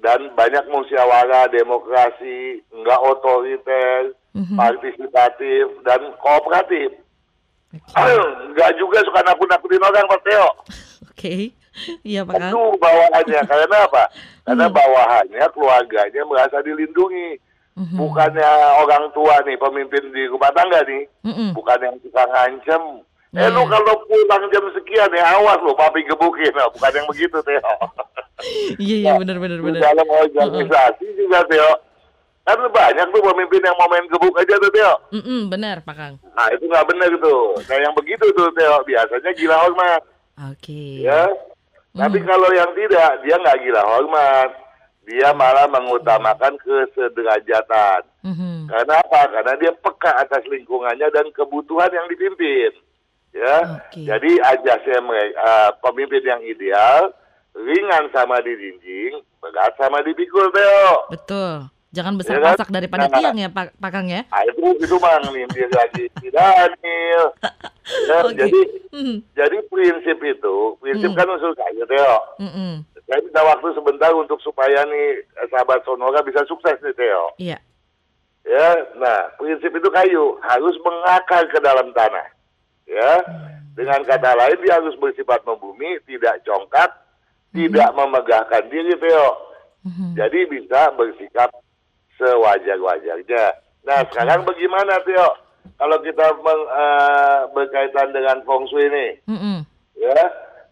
Dan 0.00 0.32
banyak 0.38 0.64
musyawarah, 0.70 1.50
demokrasi, 1.50 2.62
enggak 2.72 3.00
otoriter, 3.04 4.14
hmm. 4.34 4.58
partisipatif 4.58 5.64
dan 5.86 6.00
kooperatif. 6.20 6.90
Okay. 7.74 8.18
enggak 8.50 8.70
juga 8.76 8.98
suka 9.06 9.22
nakut-nakutin 9.24 9.82
orang, 9.82 10.10
Pak 10.10 10.20
Theo. 10.26 10.48
Oke. 11.08 11.14
Okay. 11.14 11.42
Iya, 12.06 12.22
Pak. 12.22 12.38
Itu 12.38 12.78
bawahannya. 12.78 13.40
Karena 13.50 13.78
apa? 13.82 14.06
Karena 14.46 14.70
hmm. 14.70 14.76
bawahannya 14.78 15.44
keluarganya 15.50 16.22
merasa 16.22 16.62
dilindungi 16.62 17.42
Mm-hmm. 17.74 17.98
Bukannya 17.98 18.50
orang 18.86 19.10
tua 19.10 19.34
nih 19.42 19.58
pemimpin 19.58 20.14
di 20.14 20.30
rumah 20.30 20.46
tangga 20.54 20.78
nih, 20.86 21.10
mm-hmm. 21.26 21.58
bukan 21.58 21.78
yang 21.82 21.96
suka 22.06 22.22
ngancem. 22.30 23.02
Yeah. 23.34 23.50
Eh 23.50 23.50
lu 23.50 23.66
kalau 23.66 23.98
pulang 24.06 24.46
jam 24.54 24.62
sekian 24.78 25.10
ya 25.10 25.34
awas 25.34 25.58
lo 25.58 25.74
papi 25.74 26.06
gebukin, 26.06 26.54
nah, 26.54 26.70
bukan 26.74 26.94
yang 26.94 27.06
begitu 27.10 27.34
Teo. 27.42 27.74
Iya 28.78 28.96
iya 29.02 29.12
benar 29.18 29.42
benar 29.42 29.58
benar. 29.58 29.80
Dalam 29.90 30.06
organisasi 30.06 31.02
uh-uh. 31.02 31.18
juga 31.18 31.38
Teo. 31.50 31.70
Kan 32.44 32.60
banyak 32.60 33.06
tuh 33.08 33.22
pemimpin 33.24 33.64
yang 33.64 33.76
mau 33.80 33.88
main 33.88 34.04
gebuk 34.04 34.36
aja 34.36 34.54
tuh 34.60 34.68
Teo. 34.68 34.94
Mm-mm, 35.16 35.48
benar 35.48 35.80
Pak 35.80 35.96
Kang. 35.96 36.14
Nah 36.20 36.48
itu 36.52 36.68
nggak 36.68 36.88
benar 36.92 37.10
tuh. 37.16 37.56
Nah 37.64 37.78
yang 37.80 37.94
begitu 37.96 38.24
tuh 38.36 38.52
Teo 38.52 38.84
biasanya 38.84 39.30
gila 39.32 39.56
hormat. 39.64 40.02
Oke. 40.52 40.60
Okay. 40.60 41.08
Ya. 41.08 41.24
Mm. 41.96 42.04
Tapi 42.04 42.18
kalau 42.20 42.50
yang 42.52 42.70
tidak 42.76 43.10
dia 43.24 43.36
nggak 43.40 43.60
gila 43.64 43.82
hormat 43.82 44.50
dia 45.04 45.28
malah 45.36 45.68
mengutamakan 45.68 46.56
kesederajatan. 46.60 48.00
Mm-hmm. 48.24 48.56
Karena 48.72 48.94
apa? 49.04 49.20
Karena 49.28 49.52
dia 49.60 49.72
peka 49.76 50.12
atas 50.16 50.42
lingkungannya 50.48 51.08
dan 51.12 51.28
kebutuhan 51.32 51.92
yang 51.92 52.08
dipimpin. 52.08 52.72
Ya, 53.34 53.82
okay. 53.82 54.06
jadi 54.06 54.30
ajasnya 54.54 55.02
uh, 55.02 55.70
pemimpin 55.82 56.22
yang 56.22 56.38
ideal 56.46 57.10
ringan 57.50 58.06
sama 58.14 58.38
di 58.38 58.54
dinding, 58.54 59.18
berat 59.42 59.74
sama 59.74 60.06
di 60.06 60.14
pikul, 60.14 60.54
Teo. 60.54 61.10
Betul. 61.10 61.66
Jangan 61.94 62.14
besar 62.18 62.42
ya 62.42 62.50
pasak 62.50 62.66
kan? 62.68 62.74
daripada 62.74 63.06
nah, 63.06 63.14
tiang 63.14 63.38
ya, 63.38 63.48
Pak, 63.54 63.78
Pak 63.78 63.90
Kang 63.94 64.10
ya. 64.10 64.26
Nah, 64.26 64.42
itu 64.50 64.60
itu 64.82 64.96
mang 64.98 65.24
dia 65.30 65.66
lagi 65.70 66.04
Daniel. 66.18 67.26
ya, 68.10 68.16
okay. 68.26 68.34
Jadi 68.34 68.60
mm. 68.90 69.16
jadi 69.38 69.56
prinsip 69.70 70.18
itu, 70.18 70.56
prinsip 70.82 71.10
mm. 71.14 71.16
kan 71.16 71.30
usul 71.30 71.54
kayu, 71.54 71.86
Teo. 71.86 72.18
Mm 72.42 72.50
-mm 72.50 72.72
saya 73.04 73.20
minta 73.20 73.42
waktu 73.44 73.68
sebentar 73.76 74.10
untuk 74.16 74.40
supaya 74.40 74.80
nih 74.88 75.20
eh, 75.20 75.46
sahabat 75.52 75.84
Sonora 75.84 76.24
bisa 76.24 76.40
sukses 76.48 76.80
nih 76.80 76.96
Theo. 76.96 77.24
Iya. 77.36 77.58
Ya, 78.44 78.68
nah 79.00 79.32
prinsip 79.40 79.72
itu 79.72 79.88
kayu 79.88 80.36
harus 80.44 80.76
mengakar 80.84 81.48
ke 81.48 81.58
dalam 81.64 81.92
tanah. 81.96 82.28
Ya, 82.84 83.12
hmm. 83.24 83.72
dengan 83.72 84.04
kata 84.04 84.36
lain 84.36 84.60
dia 84.60 84.76
harus 84.76 84.92
bersifat 85.00 85.40
membumi, 85.48 85.96
tidak 86.04 86.44
congkak, 86.44 86.92
hmm. 86.92 87.56
tidak 87.56 87.88
memegahkan 87.96 88.64
diri 88.68 88.92
Theo. 89.00 89.28
Hmm. 89.84 90.12
Jadi 90.16 90.48
bisa 90.48 90.92
bersikap 90.96 91.52
sewajar-wajarnya. 92.24 93.44
Nah 93.84 94.00
sekarang 94.08 94.48
bagaimana 94.48 94.96
Theo? 95.04 95.28
Kalau 95.74 95.96
kita 96.00 96.26
meng, 96.40 96.62
uh, 96.70 97.40
berkaitan 97.52 98.12
dengan 98.16 98.40
feng 98.44 98.64
shui 98.68 98.88
ini, 98.88 99.06
-hmm. 99.28 99.58
ya. 99.96 100.22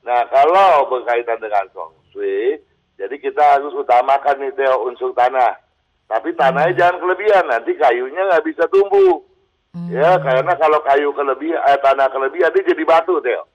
Nah 0.05 0.25
kalau 0.33 0.89
berkaitan 0.89 1.37
dengan 1.37 1.69
feng 1.77 1.93
shui. 2.13 2.57
Jadi 3.03 3.19
kita 3.19 3.59
harus 3.59 3.75
utamakan 3.75 4.39
nih 4.39 4.55
Teo 4.55 4.87
unsur 4.87 5.11
tanah. 5.17 5.59
Tapi 6.07 6.37
tanahnya 6.39 6.71
hmm. 6.71 6.79
jangan 6.79 6.97
kelebihan, 7.03 7.45
nanti 7.49 7.73
kayunya 7.75 8.23
nggak 8.31 8.47
bisa 8.47 8.63
tumbuh. 8.69 9.19
Hmm. 9.73 9.89
Ya, 9.89 10.21
karena 10.21 10.53
kalau 10.61 10.79
kayu 10.85 11.11
kelebihan, 11.17 11.59
eh, 11.67 11.79
tanah 11.81 12.07
kelebihan 12.13 12.53
dia 12.53 12.69
jadi 12.69 12.85
batu 12.85 13.17
Teo. 13.25 13.49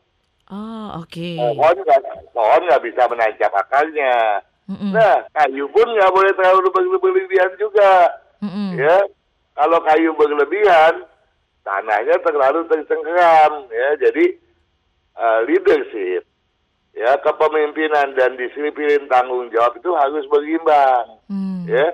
Oh, 0.52 1.00
oke. 1.00 1.12
Okay. 1.12 1.38
Pohon 1.38 1.78
nggak, 1.80 2.02
pohon 2.34 2.62
nggak 2.66 2.84
bisa 2.84 3.02
menancap 3.08 3.52
akarnya. 3.56 4.42
Mm-mm. 4.68 4.92
Nah, 4.92 5.24
kayu 5.32 5.68
pun 5.72 5.88
nggak 5.88 6.12
boleh 6.12 6.32
terlalu 6.36 6.68
berlebihan 7.00 7.52
juga. 7.56 8.12
Mm-mm. 8.44 8.76
Ya, 8.76 9.00
kalau 9.56 9.80
kayu 9.88 10.12
berlebihan, 10.20 11.08
tanahnya 11.64 12.20
terlalu 12.20 12.68
tersengkeram. 12.68 13.72
Ya, 13.72 13.90
jadi 14.08 14.26
uh, 15.18 15.40
leadership 15.48 16.28
ya 16.98 17.14
kepemimpinan 17.22 18.18
dan 18.18 18.34
disiplin 18.34 19.06
tanggung 19.06 19.54
jawab 19.54 19.78
itu 19.78 19.94
harus 19.94 20.26
berimbang 20.26 21.22
hmm. 21.30 21.70
ya 21.70 21.94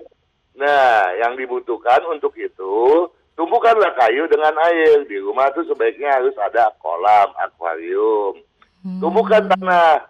nah 0.56 1.12
yang 1.20 1.36
dibutuhkan 1.36 2.00
untuk 2.08 2.32
itu 2.40 3.12
tumbuhkanlah 3.36 3.92
kayu 4.00 4.24
dengan 4.32 4.56
air 4.72 5.04
di 5.04 5.20
rumah 5.20 5.52
itu 5.52 5.68
sebaiknya 5.68 6.24
harus 6.24 6.32
ada 6.40 6.72
kolam 6.80 7.36
akuarium 7.36 8.40
hmm. 8.88 9.04
tumbuhkan 9.04 9.44
tanah 9.52 10.08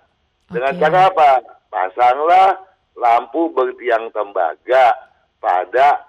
dengan 0.53 0.73
okay. 0.77 0.81
cara 0.85 1.09
apa 1.09 1.29
pasanglah 1.73 2.61
lampu 2.93 3.49
bertiang 3.49 4.13
tembaga 4.13 4.93
pada 5.41 6.05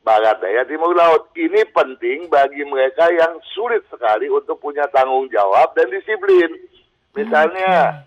barat 0.00 0.40
daya 0.40 0.64
timur 0.64 0.96
laut 0.96 1.28
ini 1.36 1.60
penting 1.76 2.32
bagi 2.32 2.64
mereka 2.64 3.12
yang 3.12 3.36
sulit 3.52 3.84
sekali 3.92 4.32
untuk 4.32 4.56
punya 4.56 4.88
tanggung 4.88 5.28
jawab 5.28 5.76
dan 5.76 5.92
disiplin 5.92 6.48
Misalnya 7.16 8.04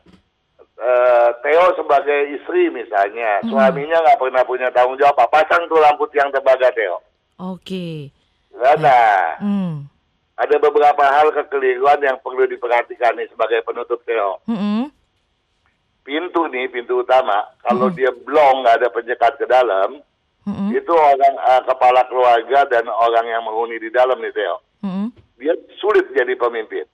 uh, 0.78 1.30
Theo 1.42 1.66
sebagai 1.74 2.38
istri 2.38 2.70
misalnya, 2.70 3.42
hmm. 3.42 3.50
suaminya 3.50 3.98
nggak 4.06 4.22
pernah 4.22 4.44
punya 4.46 4.70
tanggung 4.70 5.02
jawab 5.02 5.18
apa, 5.18 5.42
pasang 5.42 5.66
tuh 5.66 5.82
lampu 5.82 6.06
tiang 6.14 6.30
tembaga 6.30 6.70
Theo. 6.78 7.02
Oke. 7.42 8.14
Okay. 8.14 8.78
Nah, 8.78 9.42
hmm. 9.42 9.90
ada 10.38 10.56
beberapa 10.62 11.04
hal 11.10 11.34
kekeliruan 11.34 12.06
yang 12.06 12.22
perlu 12.22 12.46
diperhatikan 12.46 13.18
nih 13.18 13.26
sebagai 13.34 13.66
penutup 13.66 13.98
Theo. 14.06 14.38
Hmm. 14.46 14.94
Pintu 16.00 16.50
nih, 16.50 16.72
pintu 16.74 17.06
utama, 17.06 17.46
kalau 17.62 17.92
hmm. 17.92 17.96
dia 17.96 18.10
blong 18.10 18.66
nggak 18.66 18.82
ada 18.82 18.90
penyekat 18.90 19.38
ke 19.38 19.46
dalam, 19.46 20.02
hmm. 20.48 20.74
itu 20.74 20.94
orang 20.96 21.36
uh, 21.38 21.62
kepala 21.70 22.02
keluarga 22.10 22.66
dan 22.66 22.90
orang 22.90 23.30
yang 23.30 23.46
menghuni 23.46 23.78
di 23.78 23.94
dalam 23.94 24.18
nih 24.18 24.34
Theo. 24.34 24.58
Hmm. 24.82 25.14
Dia 25.38 25.54
sulit 25.78 26.10
jadi 26.16 26.34
pemimpin. 26.34 26.88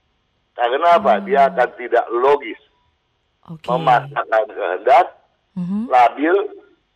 Karena 0.56 1.00
apa? 1.00 1.20
Hmm. 1.20 1.26
Dia 1.28 1.48
akan 1.48 1.70
tidak 1.80 2.06
logis, 2.12 2.60
okay. 3.48 3.72
memaksakan 3.72 4.44
kehendak, 4.52 5.08
hmm. 5.56 5.88
labil, 5.88 6.36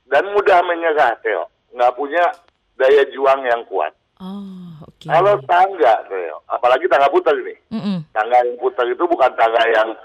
dan 0.10 0.24
mudah 0.34 0.60
menyerah, 0.66 1.14
Teo. 1.22 1.48
Nggak 1.72 1.96
punya 1.96 2.24
daya 2.76 3.04
juang 3.14 3.46
yang 3.46 3.62
kuat. 3.70 3.94
Oh, 4.20 4.76
okay. 4.84 5.08
Kalau 5.08 5.40
tangga, 5.48 6.04
Teo, 6.10 6.44
apalagi 6.52 6.90
tangga 6.92 7.08
putar 7.08 7.32
ini. 7.38 7.56
Mm-mm. 7.72 8.04
Tangga 8.12 8.44
yang 8.44 8.60
putar 8.60 8.84
itu 8.84 9.00
bukan 9.08 9.32
tangga 9.40 9.64
yang 9.72 9.96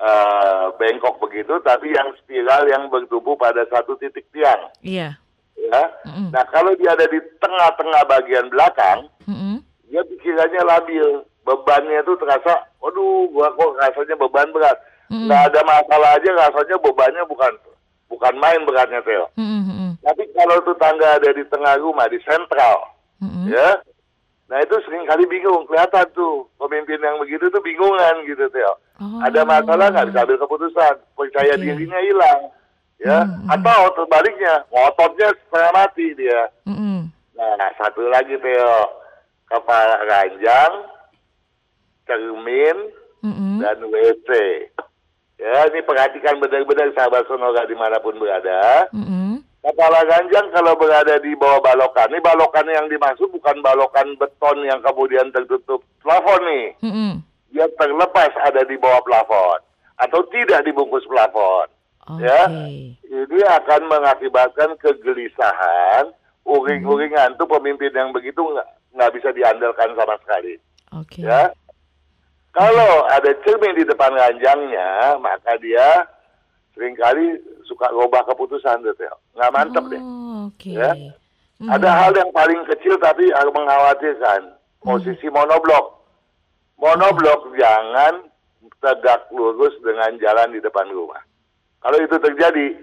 uh, 0.00 0.74
bengkok 0.80 1.18
begitu, 1.22 1.54
tapi 1.62 1.94
yang 1.94 2.10
spiral 2.22 2.66
yang 2.66 2.90
bertumbuh 2.90 3.38
pada 3.38 3.62
satu 3.70 3.94
titik 3.98 4.26
tiang. 4.34 4.70
Iya. 4.82 5.18
Ya. 5.54 5.82
Mm-mm. 6.06 6.28
Nah, 6.34 6.44
kalau 6.50 6.74
dia 6.76 6.92
ada 6.92 7.06
di 7.08 7.18
tengah-tengah 7.38 8.02
bagian 8.10 8.46
belakang, 8.50 9.06
Mm-mm. 9.26 9.62
dia 9.88 10.02
pikirannya 10.02 10.62
labil 10.66 11.24
bebannya 11.44 12.00
itu 12.00 12.12
terasa, 12.18 12.68
waduh, 12.80 13.28
gua 13.30 13.52
kok 13.52 13.76
rasanya 13.78 14.14
beban 14.16 14.48
berat. 14.50 14.76
Mm. 15.12 15.28
Nggak 15.28 15.42
ada 15.52 15.60
masalah 15.68 16.10
aja 16.16 16.30
rasanya 16.32 16.76
bebannya 16.80 17.22
bukan 17.28 17.52
bukan 18.08 18.34
main 18.40 18.64
beratnya 18.64 19.04
Theo. 19.04 19.28
Mm 19.36 19.60
-hmm. 19.60 19.90
Tapi 20.00 20.22
kalau 20.32 20.56
itu 20.64 20.72
tangga 20.80 21.20
ada 21.20 21.30
di 21.32 21.44
tengah 21.48 21.74
rumah 21.80 22.08
di 22.08 22.18
sentral, 22.24 22.78
mm 23.20 23.28
-hmm. 23.28 23.44
ya, 23.52 23.68
nah 24.44 24.60
itu 24.60 24.76
sering 24.84 25.08
kali 25.08 25.24
bingung 25.24 25.64
kelihatan 25.64 26.04
tuh 26.12 26.44
pemimpin 26.60 27.00
yang 27.00 27.16
begitu 27.16 27.48
tuh 27.48 27.62
bingungan 27.64 28.24
gitu 28.28 28.44
Theo. 28.52 28.74
Oh. 29.00 29.18
Ada 29.24 29.42
masalah 29.42 29.90
nggak 29.90 30.08
bisa 30.12 30.22
ambil 30.22 30.38
keputusan, 30.44 30.94
percaya 31.16 31.52
okay. 31.56 31.62
dirinya 31.64 32.00
hilang, 32.04 32.40
ya, 33.02 33.18
mm 33.24 33.30
-hmm. 33.30 33.54
atau 33.58 33.80
terbaliknya 33.98 34.54
ngototnya 34.70 35.28
setengah 35.34 35.72
mati 35.74 36.06
dia. 36.14 36.42
Mm 36.68 36.76
-hmm. 36.76 36.98
Nah 37.34 37.68
satu 37.80 38.06
lagi 38.06 38.36
Theo, 38.38 38.76
kepala 39.50 39.96
ranjang, 40.06 40.72
cermin, 42.06 42.76
mm-hmm. 43.24 43.54
dan 43.60 43.78
WC. 43.88 44.28
Ya, 45.34 45.66
ini 45.66 45.82
perhatikan 45.82 46.38
benar-benar 46.38 46.94
sahabat 46.94 47.26
Sonora 47.26 47.66
di 47.66 47.74
mana 47.74 47.98
pun 47.98 48.16
berada. 48.16 48.86
Mm-hmm. 48.94 49.23
Kepala 49.64 50.04
ganjang 50.04 50.52
kalau 50.52 50.76
berada 50.76 51.16
di 51.24 51.32
bawah 51.40 51.56
balokan, 51.64 52.12
ini 52.12 52.20
balokan 52.20 52.68
yang 52.68 52.84
dimaksud 52.84 53.32
bukan 53.32 53.64
balokan 53.64 54.12
beton 54.20 54.60
yang 54.60 54.84
kemudian 54.84 55.32
tertutup 55.32 55.80
plafon 56.04 56.44
nih. 56.44 56.66
Mm-hmm. 56.84 57.12
Dia 57.56 57.64
terlepas 57.80 58.28
ada 58.44 58.60
di 58.68 58.76
bawah 58.76 59.00
plafon 59.00 59.64
atau 59.96 60.20
tidak 60.28 60.68
dibungkus 60.68 61.08
plafon. 61.08 61.72
Okay. 62.04 62.28
Ya, 62.28 62.44
ini 63.08 63.40
akan 63.40 63.88
mengakibatkan 63.88 64.76
kegelisahan, 64.76 66.12
uring-uringan. 66.44 67.40
Itu 67.40 67.48
pemimpin 67.48 67.96
yang 67.96 68.12
begitu 68.12 68.44
nggak 68.92 69.12
bisa 69.16 69.32
diandalkan 69.32 69.96
sama 69.96 70.20
sekali. 70.20 70.60
Okay. 70.92 71.24
Ya, 71.24 71.48
kalau 72.52 73.08
ada 73.08 73.32
cermin 73.48 73.80
di 73.80 73.88
depan 73.88 74.12
ranjangnya, 74.12 75.16
maka 75.24 75.56
dia 75.56 76.04
sering 76.74 76.94
kali 76.98 77.38
suka 77.64 77.88
rubah 77.94 78.26
keputusan 78.28 78.82
tuh, 78.84 78.94
Teo. 78.98 79.16
Nggak 79.38 79.52
mantep 79.54 79.84
oh, 79.86 79.90
deh. 79.90 80.02
Okay. 80.54 80.74
Ya. 80.76 80.92
Hmm. 81.62 81.70
Ada 81.70 81.90
hal 81.90 82.12
yang 82.18 82.30
paling 82.34 82.60
kecil 82.66 82.98
tapi 82.98 83.30
mengkhawatirkan. 83.30 84.58
Posisi 84.84 85.26
hmm. 85.30 85.34
monoblok. 85.34 86.04
Monoblok 86.76 87.40
hmm. 87.48 87.56
jangan 87.56 88.14
tegak 88.84 89.32
lurus 89.32 89.72
dengan 89.80 90.12
jalan 90.20 90.52
di 90.52 90.60
depan 90.60 90.84
rumah. 90.92 91.20
Kalau 91.80 91.98
itu 92.00 92.16
terjadi, 92.20 92.80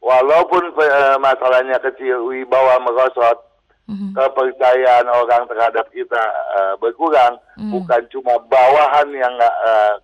walaupun 0.00 0.72
uh, 0.76 1.16
masalahnya 1.20 1.80
kecil, 1.80 2.28
wibawa 2.28 2.80
merosot, 2.84 3.40
mm-hmm. 3.88 4.12
kepercayaan 4.12 5.08
orang 5.08 5.48
terhadap 5.48 5.88
kita 5.92 6.24
uh, 6.56 6.74
berkurang, 6.76 7.40
mm. 7.56 7.72
bukan 7.72 8.02
cuma 8.12 8.36
bawahan 8.48 9.08
yang 9.16 9.32
nggak 9.36 9.56
uh, 9.64 9.94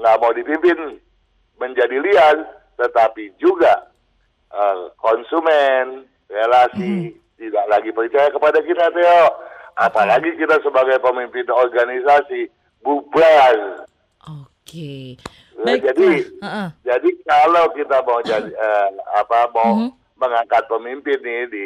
nggak 0.00 0.18
mau 0.24 0.32
dipimpin 0.32 0.78
menjadi 1.58 1.96
liar, 2.00 2.36
tetapi 2.78 3.34
juga 3.38 3.90
uh, 4.50 4.90
konsumen 4.98 6.06
relasi 6.26 7.14
mm. 7.14 7.38
tidak 7.38 7.64
lagi 7.70 7.90
percaya 7.94 8.28
kepada 8.30 8.58
kita, 8.62 8.84
Theo. 8.90 9.22
Apalagi 9.74 10.38
kita 10.38 10.62
sebagai 10.62 11.02
pemimpin 11.02 11.50
organisasi 11.50 12.46
bubar. 12.86 13.86
Oke. 14.22 14.46
Okay. 14.62 15.06
Baik. 15.54 15.86
jadi, 15.86 16.10
uh 16.42 16.46
-uh. 16.46 16.68
jadi 16.82 17.10
kalau 17.22 17.64
kita 17.78 17.96
mau 18.02 18.18
jadi 18.26 18.50
uh, 18.50 18.88
apa 19.22 19.38
mau 19.54 19.62
uh 19.62 19.74
mhm. 19.78 19.86
-huh. 19.86 19.90
mengangkat 20.18 20.62
pemimpin 20.66 21.18
nih 21.22 21.46
di 21.46 21.64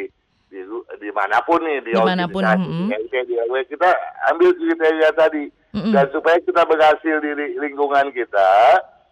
di 0.49 0.61
di 1.01 1.09
mana 1.13 1.41
pun 1.45 1.61
nih 1.61 1.81
di 1.85 1.93
di 1.93 2.01
mana 2.01 2.25
pun 2.25 2.41
mm 2.41 2.89
-hmm. 2.89 2.89
di, 3.25 3.37
kita 3.69 3.89
ambil 4.33 4.49
kriteria 4.57 5.09
tadi 5.13 5.45
mm 5.45 5.77
-hmm. 5.77 5.93
dan 5.93 6.05
supaya 6.09 6.37
kita 6.41 6.65
berhasil 6.65 7.15
di 7.21 7.31
lingkungan 7.61 8.09
kita 8.13 8.49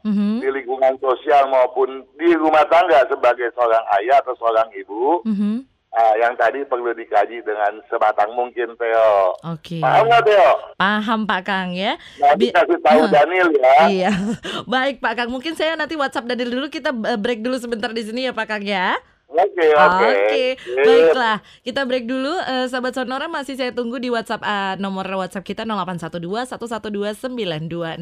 mm 0.07 0.13
-hmm. 0.15 0.35
di 0.39 0.49
lingkungan 0.55 0.95
sosial 1.03 1.51
maupun 1.51 2.07
di 2.15 2.31
rumah 2.39 2.63
tangga 2.71 3.03
sebagai 3.11 3.51
seorang 3.51 3.83
ayah 3.99 4.23
atau 4.23 4.33
seorang 4.39 4.71
ibu 4.71 5.19
mm 5.27 5.35
-hmm. 5.35 5.55
uh, 5.91 6.15
yang 6.23 6.33
tadi 6.39 6.63
perlu 6.63 6.95
dikaji 6.95 7.43
dengan 7.43 7.83
sebatang 7.91 8.31
mungkin 8.31 8.79
Theo. 8.79 9.35
Oke. 9.43 9.77
Okay. 9.77 9.81
Paham 9.83 10.07
nggak 10.07 10.23
Theo? 10.23 10.49
Paham 10.79 11.19
Pak 11.27 11.41
Kang 11.43 11.69
ya. 11.75 11.99
Nanti 12.23 12.47
Bi 12.47 12.55
kasih 12.55 12.79
tahu 12.79 13.01
uh, 13.03 13.11
Daniel 13.11 13.49
ya. 13.51 13.75
Iya. 13.91 14.11
Baik 14.73 15.03
Pak 15.03 15.13
Kang, 15.19 15.29
mungkin 15.29 15.59
saya 15.59 15.75
nanti 15.75 15.99
WhatsApp 15.99 16.31
Daniel 16.31 16.55
dulu 16.55 16.67
kita 16.71 16.95
break 16.95 17.43
dulu 17.43 17.59
sebentar 17.59 17.91
di 17.91 18.07
sini 18.07 18.31
ya 18.31 18.33
Pak 18.33 18.47
Kang 18.47 18.63
ya. 18.63 18.95
Oke, 19.27 19.43
okay, 19.43 19.69
oke. 19.75 19.91
Okay. 19.91 20.07
Oke, 20.07 20.55
okay. 20.55 20.85
baiklah. 20.87 21.37
Kita 21.59 21.81
break 21.83 22.07
dulu. 22.07 22.31
Uh, 22.31 22.63
Sahabat 22.71 22.95
Sonora 22.95 23.27
masih 23.27 23.59
saya 23.59 23.75
tunggu 23.75 23.99
di 23.99 24.07
WhatsApp 24.07 24.39
uh, 24.39 24.79
nomor 24.79 25.03
WhatsApp 25.03 25.43
kita 25.43 25.67
0812 25.67 26.55
112 26.55 27.27
9200. 27.27 27.99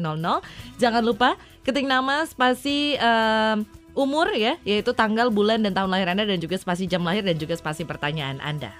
Jangan 0.78 1.02
lupa 1.02 1.34
ketik 1.66 1.82
nama 1.82 2.22
spasi 2.30 2.94
uh, 3.02 3.58
umur 3.98 4.30
ya, 4.38 4.54
yaitu 4.62 4.94
tanggal, 4.94 5.34
bulan 5.34 5.66
dan 5.66 5.74
tahun 5.74 5.90
lahir 5.90 6.06
Anda 6.14 6.30
dan 6.30 6.38
juga 6.38 6.62
spasi 6.62 6.86
jam 6.86 7.02
lahir 7.02 7.26
dan 7.26 7.34
juga 7.34 7.58
spasi 7.58 7.82
pertanyaan 7.82 8.38
Anda. 8.38 8.70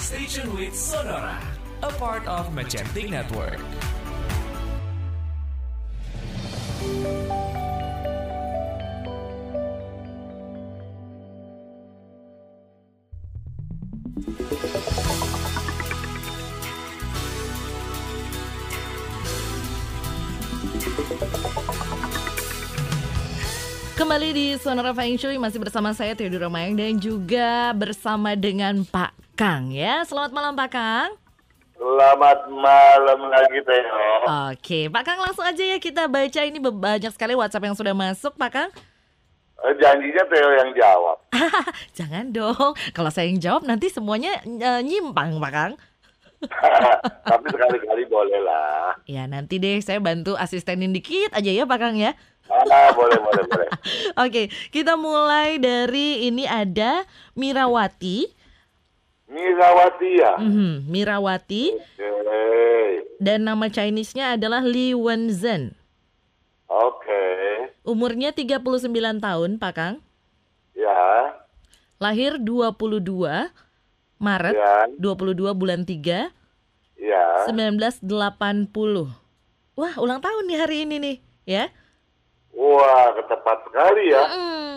Station 0.00 0.48
with 0.56 0.72
Sonora, 0.72 1.36
a 1.84 1.92
part 2.00 2.24
of 2.24 2.48
Magentic 2.56 3.12
Network. 3.12 3.60
Kembali 24.10 24.34
di 24.34 24.58
Sonora 24.58 24.90
Feng 24.90 25.14
Shui 25.14 25.38
masih 25.38 25.62
bersama 25.62 25.94
saya 25.94 26.18
Theodora 26.18 26.50
Mayang 26.50 26.74
dan 26.74 26.98
juga 26.98 27.70
bersama 27.78 28.34
dengan 28.34 28.82
Pak 28.82 29.14
Kang 29.38 29.70
ya. 29.70 30.02
Selamat 30.02 30.34
malam 30.34 30.58
Pak 30.58 30.70
Kang. 30.74 31.14
Selamat 31.78 32.42
malam 32.50 33.30
lagi 33.30 33.62
Theo. 33.62 34.02
Oke, 34.50 34.90
Pak 34.90 35.02
Kang 35.06 35.22
langsung 35.22 35.46
aja 35.46 35.62
ya 35.62 35.78
kita 35.78 36.10
baca 36.10 36.42
ini 36.42 36.58
banyak 36.58 37.14
sekali 37.14 37.38
WhatsApp 37.38 37.70
yang 37.70 37.78
sudah 37.78 37.94
masuk 37.94 38.34
Pak 38.34 38.50
Kang. 38.50 38.70
Eh, 39.62 39.78
janjinya 39.78 40.26
Theo 40.26 40.48
yang 40.58 40.70
jawab. 40.74 41.16
Jangan 42.02 42.34
dong, 42.34 42.74
kalau 42.90 43.14
saya 43.14 43.30
yang 43.30 43.38
jawab 43.38 43.62
nanti 43.62 43.94
semuanya 43.94 44.42
uh, 44.42 44.82
nyimpang 44.82 45.38
Pak 45.38 45.52
Kang. 45.54 45.72
Tapi 47.30 47.46
sekali-kali 47.46 48.10
boleh 48.10 48.42
lah. 48.42 48.98
Ya 49.06 49.30
nanti 49.30 49.62
deh 49.62 49.78
saya 49.78 50.02
bantu 50.02 50.34
asistenin 50.34 50.90
dikit 50.90 51.30
aja 51.30 51.46
ya 51.46 51.62
Pak 51.62 51.78
Kang 51.78 51.94
ya. 51.94 52.18
Ah, 52.50 52.90
boleh, 52.92 53.18
boleh, 53.22 53.42
boleh. 53.46 53.68
Oke, 54.26 54.50
kita 54.74 54.98
mulai 54.98 55.62
dari 55.62 56.26
ini 56.26 56.44
ada 56.44 57.06
Mirawati. 57.38 58.26
Mirawati 59.30 60.10
ya? 60.18 60.34
Mm-hmm, 60.42 60.72
Mirawati. 60.90 61.64
Okay. 61.94 62.86
Dan 63.22 63.46
nama 63.46 63.70
Chinese-nya 63.70 64.34
adalah 64.34 64.66
Li 64.66 64.90
Wenzhen. 64.90 65.78
Oke. 66.66 67.06
Okay. 67.06 67.70
Umurnya 67.86 68.34
39 68.34 68.90
tahun, 69.22 69.50
Pak 69.62 69.72
Kang. 69.78 69.94
Ya. 70.74 71.38
Lahir 72.02 72.42
22 72.42 73.54
Maret, 74.20 74.52
ya. 74.52 74.84
22 75.00 75.56
bulan 75.56 75.86
3. 75.88 76.28
Ya. 77.00 77.24
1980. 77.48 78.04
Wah, 79.78 79.94
ulang 79.96 80.20
tahun 80.20 80.44
nih 80.44 80.58
hari 80.60 80.76
ini 80.84 80.96
nih, 81.00 81.16
ya. 81.48 81.64
Wah, 82.54 83.14
ketepat 83.14 83.58
sekali 83.70 84.10
ya. 84.10 84.24
Mm. 84.26 84.70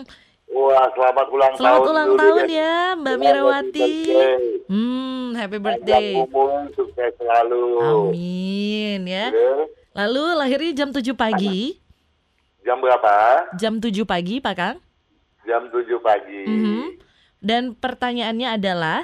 Wah, 0.54 0.86
selamat 0.94 1.26
ulang 1.34 1.52
selamat 1.58 1.58
tahun. 1.58 1.82
Selamat 1.82 1.90
ulang 1.90 2.10
tahun 2.14 2.44
ya, 2.46 2.74
Mbak 2.94 3.16
Mirawati. 3.18 3.92
Hmm, 4.70 5.24
happy 5.34 5.58
birthday. 5.58 6.08
Umur, 6.14 6.70
sukses 6.78 7.12
selalu. 7.18 7.64
Amin 7.82 9.00
ya. 9.08 9.34
Lalu 9.94 10.24
lahirnya 10.38 10.72
jam 10.84 10.90
7 10.94 11.02
pagi. 11.18 11.78
Jam 12.62 12.78
berapa? 12.78 13.14
Jam 13.58 13.82
7 13.82 13.90
pagi, 14.06 14.38
Pak 14.38 14.54
Kang. 14.54 14.76
Jam 15.44 15.68
7 15.68 15.84
pagi. 16.00 16.42
Mm 16.46 16.58
-hmm. 16.62 16.82
Dan 17.44 17.62
pertanyaannya 17.76 18.56
adalah 18.56 19.02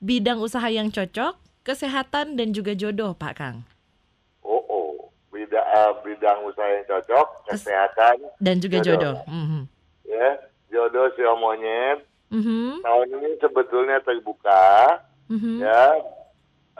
bidang 0.00 0.40
usaha 0.42 0.66
yang 0.66 0.88
cocok, 0.88 1.36
kesehatan 1.62 2.40
dan 2.40 2.56
juga 2.56 2.72
jodoh, 2.74 3.14
Pak 3.14 3.34
Kang 3.36 3.69
uh, 5.70 5.92
bidang 6.02 6.42
usaha 6.46 6.66
yang 6.66 6.86
cocok, 6.86 7.26
kesehatan 7.46 8.16
dan 8.42 8.56
juga 8.58 8.82
jodoh. 8.82 9.14
jodoh. 9.14 9.30
Mm 9.30 9.44
-hmm. 9.46 9.62
Ya, 10.10 10.28
jodoh 10.70 11.06
si 11.14 11.22
monyet. 11.22 11.98
Mm 12.30 12.42
-hmm. 12.42 12.68
Tahun 12.86 13.08
ini 13.10 13.30
sebetulnya 13.42 13.98
terbuka, 14.06 15.02
mm 15.30 15.38
-hmm. 15.38 15.56
ya. 15.62 15.84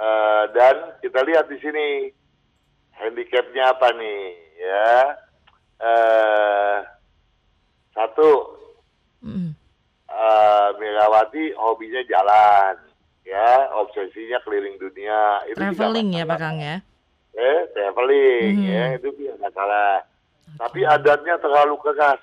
Uh, 0.00 0.44
dan 0.56 0.96
kita 1.04 1.20
lihat 1.26 1.44
di 1.50 1.58
sini 1.60 1.86
handicapnya 2.94 3.74
apa 3.74 3.88
nih, 3.98 4.22
ya. 4.56 4.90
Uh, 5.80 6.76
satu, 7.90 8.30
mm 9.26 9.32
-hmm. 9.32 9.50
uh, 10.06 10.68
Megawati 10.78 11.50
hobinya 11.58 12.02
jalan, 12.06 12.74
ya, 13.26 13.74
obsesinya 13.74 14.38
keliling 14.46 14.78
dunia. 14.78 15.42
Itu 15.50 15.58
Traveling 15.58 16.14
ya, 16.14 16.24
Pak 16.24 16.38
Kang 16.38 16.62
ya 16.62 16.78
eh 17.34 17.58
traveling 17.70 18.58
hmm. 18.58 18.70
ya 18.74 18.84
itu 18.98 19.08
tidak 19.14 19.38
masalah 19.38 20.02
okay. 20.02 20.56
tapi 20.58 20.80
adatnya 20.82 21.34
terlalu 21.38 21.74
keras 21.78 22.20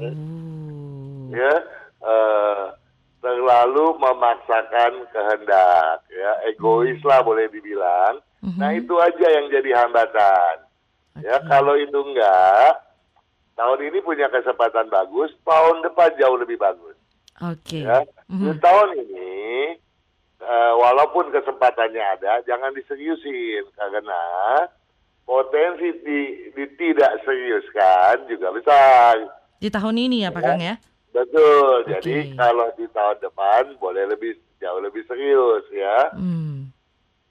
hmm. 0.00 1.32
ya 1.40 1.54
uh, 2.00 2.72
terlalu 3.20 3.86
memaksakan 4.00 4.92
kehendak 5.12 5.98
ya 6.08 6.32
egois 6.48 7.00
lah 7.04 7.20
hmm. 7.20 7.28
boleh 7.28 7.46
dibilang 7.52 8.14
hmm. 8.40 8.56
nah 8.56 8.72
itu 8.72 8.94
aja 8.96 9.26
yang 9.36 9.46
jadi 9.52 9.84
hambatan 9.84 10.54
okay. 11.16 11.28
ya 11.28 11.36
kalau 11.44 11.76
itu 11.76 11.96
enggak 11.96 12.86
tahun 13.56 13.80
ini 13.88 13.98
punya 14.04 14.28
kesempatan 14.32 14.88
bagus 14.88 15.32
tahun 15.44 15.84
depan 15.84 16.12
jauh 16.16 16.40
lebih 16.40 16.56
bagus 16.56 16.96
oke 17.44 17.60
okay. 17.60 17.84
ya 17.84 18.00
hmm. 18.32 18.56
tahun 18.64 18.88
ini 18.96 19.36
uh, 20.46 20.72
walaupun 20.78 21.34
kesempatannya 21.34 22.04
ada, 22.18 22.40
jangan 22.46 22.70
diseriusin 22.72 23.66
karena 23.74 24.22
potensi 25.26 25.90
di, 26.06 26.20
di 26.54 26.64
tidak 26.78 27.26
seriuskan 27.26 28.30
juga 28.30 28.54
besar. 28.54 29.14
Di 29.58 29.68
tahun 29.68 29.98
ini 29.98 30.22
ya, 30.22 30.30
Pak 30.30 30.42
Kang 30.46 30.62
ya? 30.62 30.78
Betul. 31.16 31.88
Okay. 31.88 31.92
Jadi 31.98 32.14
kalau 32.36 32.68
di 32.76 32.86
tahun 32.92 33.18
depan 33.24 33.62
boleh 33.80 34.04
lebih 34.12 34.36
jauh 34.60 34.80
lebih 34.84 35.00
serius 35.08 35.64
ya. 35.72 36.12
Hmm. 36.12 36.68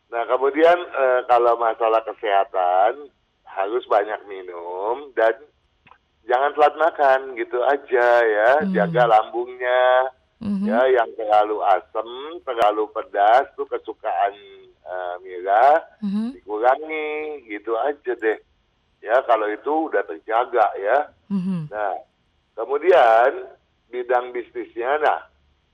Nah 0.09 0.23
kemudian 0.25 0.77
uh, 0.89 1.21
kalau 1.29 1.53
masalah 1.61 2.01
kesehatan 2.01 3.13
harus 3.45 3.83
banyak 3.85 4.19
minum 4.25 5.13
dan 5.13 5.37
jangan 6.25 6.51
telat 6.57 6.75
makan 6.81 7.19
gitu 7.37 7.61
aja 7.61 8.09
ya. 8.25 8.51
Hmm. 8.65 8.73
Jaga 8.73 9.05
lambungnya 9.05 10.09
hmm 10.43 10.67
Ya, 10.67 10.81
yang 10.91 11.09
terlalu 11.15 11.61
asam, 11.63 12.39
terlalu 12.43 12.89
pedas 12.91 13.47
tuh 13.55 13.67
kesukaan 13.69 14.33
uh, 14.85 15.15
Mira 15.21 15.81
mm-hmm. 16.01 16.27
dikurangi, 16.39 17.45
gitu 17.49 17.73
aja 17.77 18.13
deh. 18.15 18.39
Ya, 19.01 19.21
kalau 19.29 19.45
itu 19.49 19.91
udah 19.91 20.01
terjaga 20.05 20.65
ya. 20.81 20.97
Mm-hmm. 21.29 21.61
Nah, 21.69 21.93
kemudian 22.57 23.29
bidang 23.93 24.33
bisnisnya. 24.33 24.97
Nah, 25.01 25.19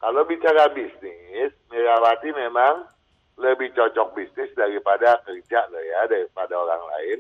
kalau 0.02 0.28
bicara 0.28 0.68
bisnis, 0.74 1.54
Mirawati 1.72 2.34
memang 2.36 2.90
lebih 3.40 3.72
cocok 3.74 4.18
bisnis 4.18 4.52
daripada 4.54 5.22
kerja 5.24 5.70
loh 5.72 5.84
ya, 5.84 6.10
daripada 6.10 6.54
orang 6.58 6.84
lain. 6.98 7.20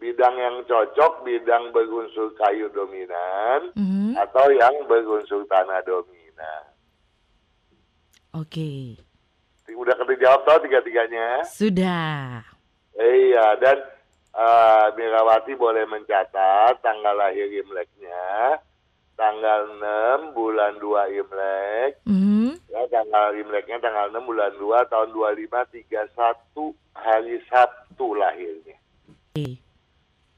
Bidang 0.00 0.36
yang 0.36 0.56
cocok, 0.64 1.28
bidang 1.28 1.76
berunsur 1.76 2.32
kayu 2.40 2.72
dominan 2.72 3.72
mm-hmm. 3.76 4.16
atau 4.16 4.48
yang 4.52 4.88
berunsur 4.88 5.44
tanah 5.48 5.84
dominan. 5.84 6.19
Oke. 8.30 8.96
Okay. 9.66 9.74
Udah 9.74 9.94
jawab 10.20 10.40
tau 10.46 10.58
tiga-tiganya? 10.62 11.42
Sudah. 11.48 12.44
Iya, 12.94 13.56
dan 13.58 13.80
uh, 14.36 14.92
Mirawati 14.94 15.56
boleh 15.56 15.88
mencatat 15.88 16.78
tanggal 16.84 17.16
lahir 17.16 17.48
Imleknya, 17.48 18.60
tanggal 19.16 19.66
6 20.28 20.36
bulan 20.36 20.76
2 20.78 21.18
Imlek. 21.24 21.92
Mm-hmm. 22.04 22.48
Ya, 22.70 22.80
tanggal 22.92 23.26
Imleknya 23.34 23.78
tanggal 23.80 24.12
6 24.12 24.20
bulan 24.28 24.52
2 24.60 24.90
tahun 24.92 25.08
2531 25.16 26.76
hari 26.94 27.36
Sabtu 27.48 28.06
lahirnya. 28.14 28.76
Oke. 29.08 29.58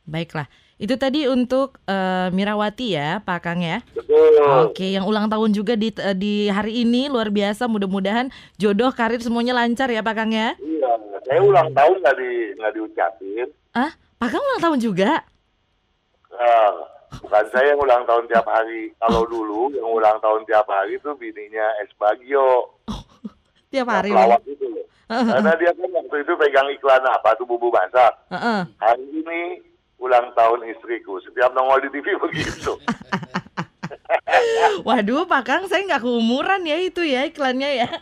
Baiklah. 0.07 0.47
Itu 0.83 0.99
tadi 0.99 1.31
untuk 1.31 1.79
uh, 1.87 2.27
Mirawati 2.35 2.99
ya, 2.99 3.23
Pak 3.23 3.47
Kang 3.47 3.63
ya. 3.63 3.87
Betul. 3.95 4.35
Oke, 4.67 4.91
yang 4.91 5.07
ulang 5.07 5.31
tahun 5.31 5.55
juga 5.55 5.79
di 5.79 5.95
uh, 5.95 6.11
di 6.11 6.51
hari 6.51 6.83
ini 6.83 7.07
luar 7.07 7.31
biasa. 7.31 7.71
Mudah-mudahan 7.71 8.35
jodoh, 8.59 8.91
karir 8.91 9.23
semuanya 9.23 9.55
lancar 9.55 9.87
ya, 9.95 10.03
Pak 10.03 10.15
Kang 10.19 10.35
ya. 10.35 10.59
Iya, 10.59 10.91
saya 11.23 11.39
ulang 11.39 11.71
tahun 11.71 12.03
nggak 12.03 12.17
di 12.19 12.31
nggak 12.59 12.73
diucapin. 12.75 13.47
Ah, 13.79 13.95
Pak 13.95 14.29
Kang 14.35 14.43
ulang 14.43 14.59
tahun 14.59 14.79
juga? 14.83 15.23
Uh, 16.35 16.75
bukan 17.23 17.47
saya 17.55 17.79
yang 17.79 17.79
ulang 17.79 18.03
tahun 18.03 18.27
tiap 18.27 18.47
hari. 18.51 18.91
Kalau 18.99 19.23
dulu 19.31 19.71
yang 19.79 19.87
ulang 19.87 20.19
tahun 20.19 20.43
tiap 20.51 20.67
hari 20.67 20.99
itu 20.99 21.15
bininya 21.15 21.79
Es 21.79 21.95
Bagio. 21.95 22.75
Oh, 22.91 23.03
tiap 23.71 23.87
hari. 23.87 24.11
Pelawak 24.11 24.43
itu. 24.51 24.67
Karena 25.31 25.55
dia 25.63 25.71
kan 25.79 25.91
waktu 25.95 26.17
itu 26.27 26.33
pegang 26.35 26.67
iklan 26.75 27.07
apa 27.07 27.39
tuh 27.39 27.47
bubu 27.47 27.71
masak. 27.71 28.19
Uh 28.27 28.35
-uh. 28.35 28.61
Hari 28.83 29.07
ini 29.15 29.71
ulang 30.03 30.35
tahun 30.35 30.67
istriku. 30.75 31.23
Setiap 31.23 31.55
nongol 31.55 31.87
di 31.87 31.89
TV 31.95 32.19
begitu. 32.19 32.75
Waduh, 34.87 35.25
Pak 35.31 35.43
Kang, 35.47 35.63
saya 35.71 35.87
nggak 35.87 36.03
keumuran 36.03 36.67
ya 36.67 36.77
itu 36.83 37.07
ya 37.07 37.23
iklannya 37.31 37.87
ya. 37.87 37.89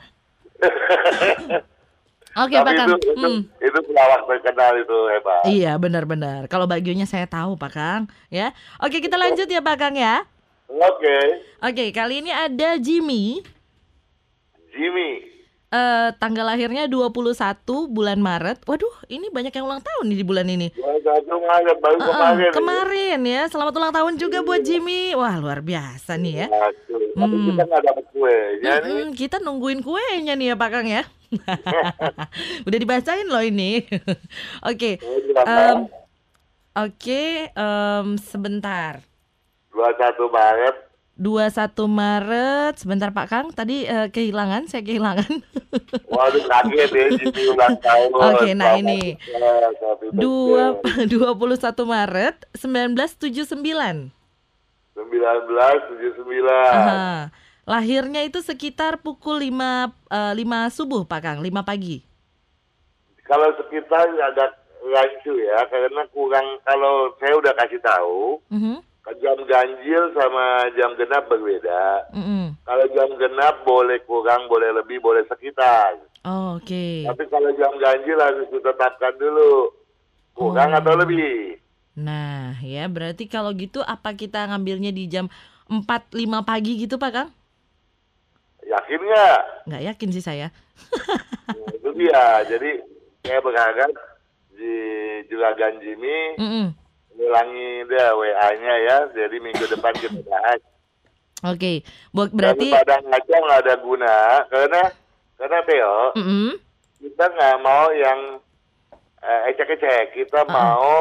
Oke, 2.41 2.55
okay, 2.55 2.63
Pak 2.63 2.75
Kang. 2.79 2.89
Itu, 2.95 3.11
itu, 3.11 3.27
hmm. 3.27 3.41
itu 3.59 3.79
pelawak 3.91 4.23
terkenal 4.25 4.73
itu 4.79 4.99
hebat. 5.11 5.43
Iya, 5.51 5.73
benar-benar. 5.83 6.47
Kalau 6.47 6.65
bagionya 6.65 7.05
saya 7.05 7.27
tahu, 7.27 7.59
Pak 7.59 7.73
Kang. 7.75 8.03
Ya, 8.31 8.55
oke 8.79 9.03
kita 9.03 9.19
lanjut 9.19 9.51
ya, 9.51 9.59
Pak 9.59 9.77
Kang 9.77 9.99
ya. 9.99 10.23
Oke. 10.71 11.03
Okay. 11.03 11.25
Oke, 11.59 11.75
okay, 11.75 11.89
kali 11.91 12.23
ini 12.23 12.31
ada 12.31 12.79
Jimmy. 12.79 13.43
Jimmy 14.71 15.40
uh, 15.71 16.09
tanggal 16.19 16.45
lahirnya 16.47 16.91
21 16.91 17.31
bulan 17.91 18.19
Maret. 18.19 18.67
Waduh, 18.67 19.07
ini 19.07 19.31
banyak 19.31 19.55
yang 19.55 19.67
ulang 19.67 19.83
tahun 19.83 20.05
nih 20.11 20.19
di 20.19 20.27
bulan 20.27 20.47
ini. 20.51 20.69
Maret, 21.51 21.79
baru 21.83 21.99
uh, 21.99 22.07
kemarin. 22.07 22.51
Kemarin 22.55 23.21
ya. 23.27 23.43
Selamat 23.51 23.75
ulang 23.79 23.95
tahun 23.95 24.13
juga 24.19 24.39
buat 24.43 24.63
Jimmy. 24.63 25.15
Wah, 25.15 25.35
luar 25.39 25.63
biasa 25.63 26.19
nih 26.19 26.47
ya. 26.47 26.47
hmm. 27.17 27.47
kita 27.55 27.63
nggak 27.67 27.83
dapat 27.87 28.05
kue. 28.15 28.39
Hmm, 28.63 29.09
kita 29.15 29.37
nungguin 29.43 29.81
kuenya 29.83 30.35
nih 30.35 30.55
ya 30.55 30.57
Pak 30.59 30.71
Kang 30.71 30.87
ya. 30.87 31.03
Udah 32.67 32.79
dibacain 32.79 33.27
loh 33.27 33.43
ini. 33.43 33.87
Oke. 34.71 34.99
okay. 34.99 35.47
Um, 35.47 35.87
Oke, 36.71 37.03
okay, 37.03 37.31
um, 37.59 38.15
sebentar. 38.15 39.03
21 39.75 40.31
Maret 40.31 40.90
21 41.21 41.77
Maret, 41.85 42.81
sebentar 42.81 43.13
Pak 43.13 43.27
Kang, 43.29 43.47
tadi 43.53 43.85
uh, 43.85 44.09
kehilangan, 44.09 44.73
saya 44.73 44.81
kehilangan. 44.81 45.29
Waduh 46.17 46.45
kaget 46.49 46.91
ya, 46.97 47.07
jadi 47.13 47.43
ulang 47.53 47.77
tahun. 47.77 48.09
Oke, 48.17 48.25
okay, 48.41 48.53
nah 48.57 48.81
ini. 48.81 49.21
Dua, 50.17 50.81
21 51.13 51.77
Maret 51.85 52.49
1979. 52.57 54.17
1979. 54.97 56.49
Aha. 56.49 57.29
Lahirnya 57.69 58.25
itu 58.25 58.41
sekitar 58.41 59.05
pukul 59.05 59.45
5, 59.45 59.93
uh, 60.09 60.33
5 60.33 60.73
subuh 60.73 61.05
Pak 61.05 61.21
Kang, 61.21 61.39
5 61.45 61.53
pagi. 61.61 62.01
Kalau 63.29 63.53
sekitar 63.61 64.09
agak 64.09 64.57
rancu 64.81 65.37
ya, 65.37 65.69
karena 65.69 66.01
kurang, 66.17 66.57
kalau 66.65 67.13
saya 67.21 67.37
udah 67.37 67.53
kasih 67.61 67.81
tahu, 67.85 68.41
uh 68.41 68.57
mhm. 68.57 68.90
Jam 69.19 69.39
ganjil 69.49 70.03
sama 70.15 70.71
jam 70.79 70.95
genap 70.95 71.27
berbeda. 71.27 72.07
Mm 72.15 72.23
-hmm. 72.23 72.45
Kalau 72.63 72.87
jam 72.95 73.09
genap 73.19 73.67
boleh 73.67 73.99
kurang, 74.07 74.47
boleh 74.47 74.71
lebih, 74.77 75.03
boleh 75.03 75.27
sekitar. 75.27 75.99
Oh, 76.23 76.61
Oke. 76.61 76.71
Okay. 76.71 76.97
Tapi 77.09 77.25
kalau 77.27 77.51
jam 77.59 77.73
ganjil 77.81 78.19
harus 78.21 78.47
ditetapkan 78.53 79.15
dulu 79.19 79.75
kurang 80.39 80.71
oh. 80.71 80.79
atau 80.79 80.95
lebih. 80.95 81.59
Nah, 81.99 82.55
ya 82.63 82.87
berarti 82.87 83.27
kalau 83.27 83.51
gitu 83.57 83.83
apa 83.83 84.15
kita 84.15 84.47
ngambilnya 84.47 84.95
di 84.95 85.11
jam 85.11 85.27
4 85.67 85.83
5 86.15 86.47
pagi 86.47 86.79
gitu, 86.79 86.97
Pak 86.97 87.11
Kang? 87.11 87.31
Yakin 88.63 89.01
nggak? 89.03 89.41
Nggak 89.67 89.83
yakin 89.91 90.09
sih 90.15 90.25
saya. 90.25 90.49
nah, 91.51 91.71
itu 91.79 91.91
dia. 91.99 92.47
Jadi 92.47 92.71
saya 93.27 93.41
berharap 93.43 93.91
di 94.55 94.75
Juragan 95.27 95.81
Jimmy 95.83 96.39
mm 96.39 96.51
-mm 96.51 96.90
ulangi 97.21 97.85
dia 97.85 98.17
WA-nya 98.17 98.75
ya. 98.89 98.97
Jadi 99.13 99.37
minggu 99.39 99.65
depan 99.69 99.93
kita 100.01 100.21
bahas. 100.25 100.61
Oke, 101.41 101.81
okay. 101.81 102.29
berarti 102.37 102.69
pada 102.69 103.01
ngaco 103.01 103.33
nggak 103.33 103.61
ada 103.65 103.75
guna 103.81 104.17
karena 104.53 104.83
karena 105.41 105.59
Theo, 105.65 105.97
mm 106.13 106.21
-hmm. 106.21 106.51
kita 107.01 107.25
nggak 107.33 107.57
mau 107.65 107.89
yang 107.97 108.21
eh, 109.25 109.41
ecek-ecek, 109.49 110.21
kita 110.21 110.45
uh 110.45 110.45
-uh. 110.45 110.53
mau 110.53 110.93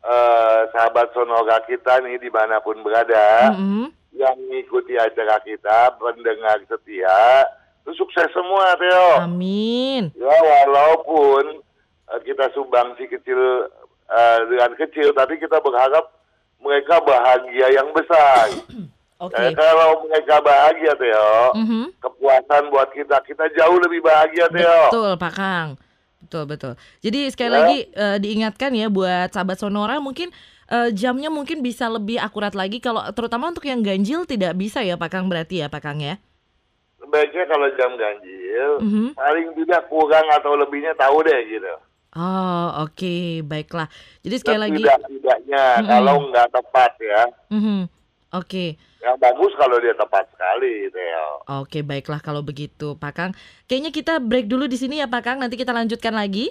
eh, 0.00 0.60
sahabat 0.72 1.12
sonora 1.12 1.60
kita 1.68 2.00
nih 2.08 2.16
di 2.16 2.32
mana 2.32 2.64
pun 2.64 2.80
berada, 2.80 3.52
mm 3.52 3.60
-hmm. 3.60 3.86
yang 4.16 4.32
mengikuti 4.48 4.96
acara 4.96 5.44
kita, 5.44 5.92
pendengar 6.00 6.56
setia, 6.64 7.44
itu 7.84 8.00
sukses 8.00 8.32
semua 8.32 8.80
Theo. 8.80 9.28
Amin. 9.28 10.08
Ya 10.16 10.32
walaupun 10.40 11.60
eh, 12.16 12.20
kita 12.24 12.48
sumbang 12.56 12.96
si 12.96 13.12
kecil 13.12 13.68
uh, 14.10 14.38
dengan 14.46 14.72
kecil, 14.78 15.14
tapi 15.14 15.38
kita 15.38 15.58
berharap 15.62 16.16
mereka 16.60 16.98
bahagia 17.04 17.66
yang 17.74 17.88
besar. 17.92 18.50
Oke. 19.16 19.32
Okay. 19.32 19.48
Eh, 19.48 19.52
kalau 19.56 20.04
mereka 20.04 20.44
bahagia, 20.44 20.92
Teo, 20.92 21.56
mm-hmm. 21.56 21.84
kepuasan 22.04 22.68
buat 22.68 22.92
kita, 22.92 23.16
kita 23.24 23.48
jauh 23.56 23.78
lebih 23.80 24.04
bahagia, 24.04 24.44
Teo. 24.52 24.92
Betul, 24.92 25.12
Pak 25.16 25.32
Kang. 25.32 25.68
Betul, 26.20 26.44
betul. 26.44 26.72
Jadi 27.00 27.32
sekali 27.32 27.48
ya. 27.48 27.56
lagi 27.56 27.78
uh, 27.96 28.18
diingatkan 28.20 28.76
ya 28.76 28.92
buat 28.92 29.32
sahabat 29.32 29.56
Sonora, 29.56 30.04
mungkin 30.04 30.28
uh, 30.68 30.92
jamnya 30.92 31.32
mungkin 31.32 31.64
bisa 31.64 31.88
lebih 31.88 32.20
akurat 32.20 32.52
lagi. 32.52 32.76
Kalau 32.76 33.08
terutama 33.16 33.48
untuk 33.48 33.64
yang 33.64 33.80
ganjil 33.80 34.28
tidak 34.28 34.52
bisa 34.52 34.84
ya, 34.84 35.00
Pak 35.00 35.08
Kang 35.08 35.32
berarti 35.32 35.64
ya, 35.64 35.72
Pak 35.72 35.80
Kang 35.80 35.96
ya. 36.04 36.20
Sebaiknya 37.00 37.44
kalau 37.48 37.68
jam 37.72 37.96
ganjil, 37.96 38.70
mm-hmm. 38.84 39.08
paling 39.16 39.48
tidak 39.64 39.82
kurang 39.88 40.26
atau 40.28 40.52
lebihnya 40.60 40.92
tahu 40.92 41.24
deh 41.24 41.40
gitu. 41.48 41.72
Oh 42.16 42.88
oke 42.88 42.96
okay. 42.96 43.44
baiklah. 43.44 43.92
Jadi 44.24 44.36
sekali 44.40 44.58
lagi 44.58 44.80
tidak 44.80 45.04
tidaknya 45.04 45.64
mm 45.64 45.80
-hmm. 45.84 45.90
kalau 45.92 46.16
nggak 46.32 46.48
tepat 46.48 46.92
ya. 46.98 47.22
Mm 47.52 47.60
-hmm. 47.60 47.80
Oke. 48.34 48.48
Okay. 48.48 48.68
Yang 49.06 49.16
bagus 49.22 49.52
kalau 49.54 49.76
dia 49.78 49.94
tepat 49.94 50.24
sekali, 50.34 50.90
Theo. 50.90 51.28
Oke 51.46 51.46
okay, 51.46 51.82
baiklah 51.86 52.18
kalau 52.18 52.42
begitu, 52.42 52.98
Pak 52.98 53.12
Kang. 53.14 53.32
Kayaknya 53.70 53.90
kita 53.94 54.18
break 54.18 54.50
dulu 54.50 54.66
di 54.66 54.74
sini 54.74 54.98
ya, 54.98 55.06
Pak 55.06 55.22
Kang. 55.22 55.38
Nanti 55.38 55.54
kita 55.54 55.70
lanjutkan 55.70 56.10
lagi. 56.10 56.50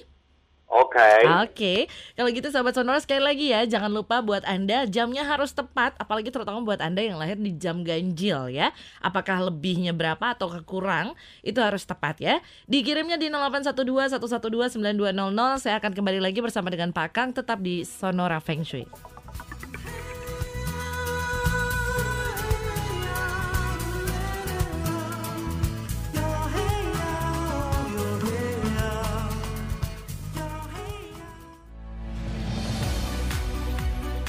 Oke. 0.66 0.98
Okay. 0.98 1.20
Oke. 1.22 1.46
Okay. 1.54 1.80
Kalau 2.18 2.30
gitu 2.34 2.48
sahabat 2.50 2.74
Sonora 2.74 2.98
sekali 2.98 3.22
lagi 3.22 3.54
ya, 3.54 3.64
jangan 3.70 3.94
lupa 3.94 4.20
buat 4.26 4.42
Anda 4.44 4.90
jamnya 4.90 5.22
harus 5.22 5.54
tepat, 5.54 5.94
apalagi 6.02 6.34
terutama 6.34 6.60
buat 6.66 6.82
Anda 6.82 7.06
yang 7.06 7.22
lahir 7.22 7.38
di 7.38 7.54
jam 7.54 7.86
ganjil 7.86 8.50
ya. 8.50 8.74
Apakah 9.00 9.46
lebihnya 9.46 9.94
berapa 9.94 10.34
atau 10.34 10.50
kurang, 10.66 11.14
itu 11.46 11.62
harus 11.62 11.86
tepat 11.86 12.18
ya. 12.18 12.36
Dikirimnya 12.66 13.22
di 13.22 13.30
0812 13.30 14.18
112 14.18 14.82
9200. 14.82 15.62
Saya 15.62 15.78
akan 15.78 15.92
kembali 15.94 16.20
lagi 16.20 16.42
bersama 16.42 16.74
dengan 16.74 16.90
Pak 16.90 17.10
Kang 17.14 17.30
tetap 17.32 17.62
di 17.62 17.86
Sonora 17.86 18.42
Feng 18.42 18.66
Shui. 18.66 19.15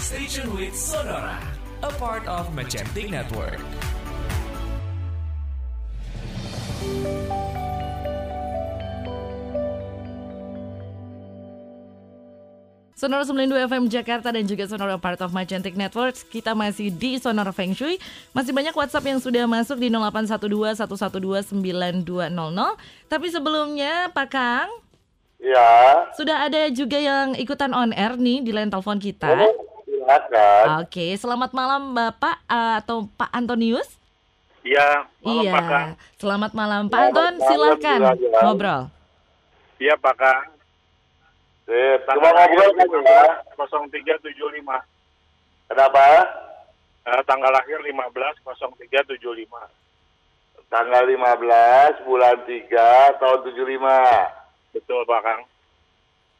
Station 0.06 0.46
with 0.54 0.70
Sonora, 0.70 1.34
a 1.82 1.90
part 1.98 2.22
of 2.30 2.54
Magentic 2.54 3.10
Network. 3.10 3.58
Sonora 12.94 13.26
92 13.26 13.66
FM 13.66 13.90
Jakarta 13.90 14.30
dan 14.30 14.46
juga 14.46 14.70
Sonora 14.70 14.94
Part 14.94 15.18
of 15.26 15.34
Magentic 15.34 15.74
Networks. 15.74 16.22
Kita 16.22 16.54
masih 16.54 16.94
di 16.94 17.18
Sonora 17.18 17.50
Feng 17.50 17.74
Shui. 17.74 17.98
Masih 18.30 18.54
banyak 18.54 18.78
WhatsApp 18.78 19.10
yang 19.10 19.18
sudah 19.18 19.42
masuk 19.50 19.82
di 19.82 19.90
0812 19.90 20.86
112 20.86 21.50
9200. 21.50 22.30
Tapi 23.10 23.26
sebelumnya 23.26 24.14
Pak 24.14 24.28
Kang. 24.30 24.70
Ya. 25.42 26.06
Sudah 26.14 26.46
ada 26.46 26.70
juga 26.70 26.94
yang 26.94 27.34
ikutan 27.34 27.74
on 27.74 27.90
air 27.90 28.14
nih 28.14 28.46
di 28.46 28.54
line 28.54 28.70
telepon 28.70 29.02
kita. 29.02 29.34
Silakan. 29.96 30.84
Oke, 30.84 31.16
selamat 31.16 31.50
malam 31.56 31.96
Bapak 31.96 32.36
uh, 32.48 32.84
atau 32.84 33.08
Pak 33.16 33.32
Antonius. 33.32 33.96
Iya, 34.66 35.06
malam 35.22 35.44
iya. 35.46 35.52
Pak 35.54 35.64
Kang. 35.70 35.94
Selamat 36.18 36.52
malam 36.52 36.90
Pak 36.90 36.98
Anton, 36.98 37.38
silakan 37.46 38.00
ngobrol. 38.42 38.82
Iya 39.78 39.94
Pak 39.96 40.14
Kang. 40.18 40.44
Sip, 41.66 42.00
cuma 42.06 42.30
ngobrol 42.34 42.70
kan 42.74 42.88
ya. 42.90 43.22
0375. 43.54 44.26
Kenapa? 45.66 46.04
Uh, 47.06 47.22
tanggal 47.22 47.54
lahir 47.54 47.78
15 47.78 48.42
0375. 48.42 49.46
Tanggal 50.66 51.02
15 51.06 52.02
bulan 52.02 52.42
3 52.42 53.22
tahun 53.22 53.38
75. 53.54 54.74
Betul 54.74 55.06
Pak 55.06 55.22
Kang. 55.22 55.46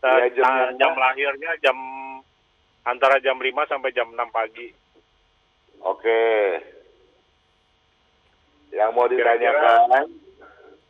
Uh, 0.03 0.19
ya, 0.23 0.29
jam, 0.35 0.51
jam 0.77 0.93
lahirnya 0.99 1.55
jam 1.63 1.79
antara 2.87 3.19
jam 3.19 3.35
5 3.35 3.51
sampai 3.67 3.91
jam 3.91 4.07
6 4.07 4.17
pagi. 4.31 4.71
Oke. 5.83 6.23
Yang 8.71 8.91
mau 8.95 9.11
ditanyakan? 9.11 10.07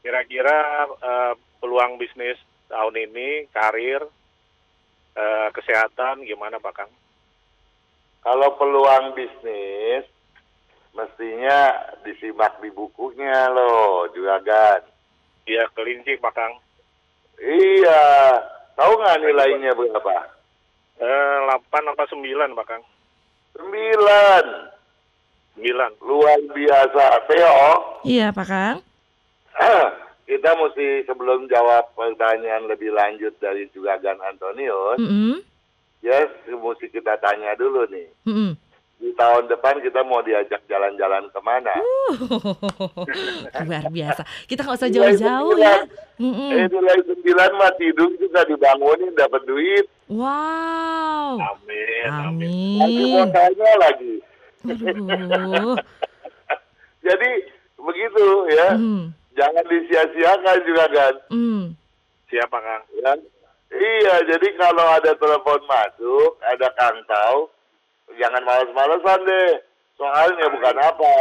Kira-kira 0.05 0.87
uh, 0.87 1.35
peluang 1.59 1.97
bisnis 1.97 2.39
tahun 2.69 2.95
ini, 3.11 3.49
karir, 3.51 4.05
uh, 5.17 5.49
kesehatan 5.51 6.23
gimana 6.29 6.61
Pak 6.61 6.75
Kang? 6.77 6.93
Kalau 8.23 8.55
peluang 8.61 9.17
bisnis 9.17 10.05
mestinya 10.93 11.91
disimak 12.03 12.59
di 12.61 12.71
bukunya 12.71 13.51
loh, 13.51 14.11
juga 14.13 14.43
kan? 14.45 14.81
Iya, 15.47 15.71
kelinci 15.73 16.19
Pak 16.19 16.35
Kang. 16.35 16.55
Iya, 17.39 18.03
tahu 18.75 18.93
nggak 18.97 19.21
nilainya 19.21 19.71
berapa? 19.77 20.36
Eh, 20.97 21.39
8 21.45 21.93
apa 21.93 22.05
9 22.09 22.57
Pak 22.57 22.67
Kang? 22.67 22.83
9. 23.61 23.65
9. 25.61 25.93
Luar 26.05 26.39
biasa. 26.53 27.05
Theo? 27.29 27.57
Iya 28.05 28.33
Pak 28.33 28.47
Kang. 28.49 28.77
kita 30.27 30.51
mesti 30.59 31.07
sebelum 31.07 31.47
jawab 31.47 31.87
pertanyaan 31.95 32.67
lebih 32.67 32.91
lanjut 32.91 33.33
dari 33.39 33.71
Gan 33.73 34.19
Antonius, 34.27 34.99
mm 34.99 35.07
-hmm. 35.07 35.35
yes, 36.03 36.29
mesti 36.51 36.91
kita 36.91 37.15
tanya 37.23 37.55
dulu 37.55 37.87
nih. 37.87 38.11
Mm 38.27 38.35
-hmm. 38.35 38.51
Di 38.97 39.13
tahun 39.13 39.53
depan 39.53 39.85
kita 39.85 40.01
mau 40.09 40.25
diajak 40.25 40.65
jalan-jalan 40.65 41.29
ke 41.29 41.41
mana? 41.45 41.77
Uh, 41.77 42.57
luar 43.69 43.85
biasa. 43.93 44.25
Kita 44.49 44.65
nggak 44.65 44.79
usah 44.81 44.93
jauh-jauh 44.93 45.57
ya. 45.61 45.85
Eh, 46.17 46.65
nilai 46.65 46.99
sembilan 47.05 47.51
mah 47.61 47.73
tidur 47.77 48.09
juga 48.17 48.41
dibangunin 48.49 49.13
dapat 49.13 49.45
duit. 49.45 49.85
Wow. 50.09 51.37
Amin. 51.37 52.09
Amin. 52.09 52.81
Nanti 52.81 53.03
mau 53.13 53.29
tanya 53.29 53.71
lagi. 53.77 54.15
Jadi 57.07 57.31
begitu 57.77 58.27
ya. 58.51 58.69
Mm 58.75 59.27
jangan 59.37 59.65
disia-siakan 59.69 60.59
juga 60.65 60.85
kan. 60.91 61.15
Mm. 61.31 61.65
Siapa 62.33 62.59
Kang? 62.59 62.85
Ya. 62.99 63.13
Iya, 63.67 64.15
jadi 64.31 64.49
kalau 64.57 64.87
ada 64.89 65.13
telepon 65.19 65.61
masuk, 65.69 66.39
ada 66.41 66.71
Kang 66.79 66.97
Tau, 67.05 67.51
jangan 68.19 68.43
males-malesan 68.45 69.21
deh. 69.25 69.51
Soalnya 69.97 70.47
bukan 70.53 70.77
apa. 70.77 71.15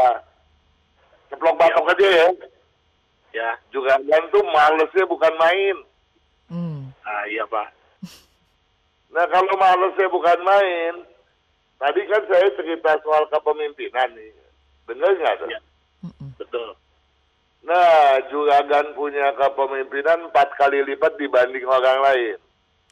Ceplok 1.32 1.56
batok 1.56 1.86
ya. 1.88 1.94
aja 1.96 2.08
ya. 2.08 2.30
Ya. 3.36 3.50
Juga 3.72 4.00
kan 4.00 4.24
tuh 4.32 4.44
malesnya 4.44 5.06
bukan 5.08 5.34
main. 5.40 5.76
Mm. 6.52 6.82
Ah 7.04 7.24
iya 7.30 7.44
Pak. 7.48 7.70
Nah 9.16 9.24
kalau 9.32 9.56
malesnya 9.56 10.12
bukan 10.12 10.40
main, 10.44 11.08
tadi 11.80 12.04
kan 12.04 12.20
saya 12.28 12.52
cerita 12.60 13.00
soal 13.00 13.24
kepemimpinan 13.32 14.12
nih. 14.12 14.36
Bener 14.84 15.08
nggak 15.16 15.36
tuh? 15.40 15.48
Ya. 15.48 15.60
Betul. 16.36 16.76
Nah, 17.66 18.22
Juragan 18.30 18.94
punya 18.94 19.34
kepemimpinan 19.34 20.30
empat 20.30 20.54
kali 20.54 20.86
lipat 20.86 21.18
dibanding 21.18 21.66
orang 21.66 21.98
lain. 22.06 22.38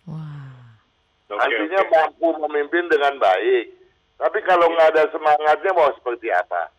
Wow. 0.09 1.37
Artinya 1.37 1.81
okay. 1.85 1.91
mampu 1.93 2.27
memimpin 2.41 2.89
dengan 2.89 3.21
baik. 3.21 3.82
Tapi 4.17 4.39
kalau 4.45 4.69
nggak 4.71 4.89
ada 4.93 5.03
semangatnya 5.11 5.71
mau 5.75 5.89
seperti 5.97 6.29
apa? 6.31 6.69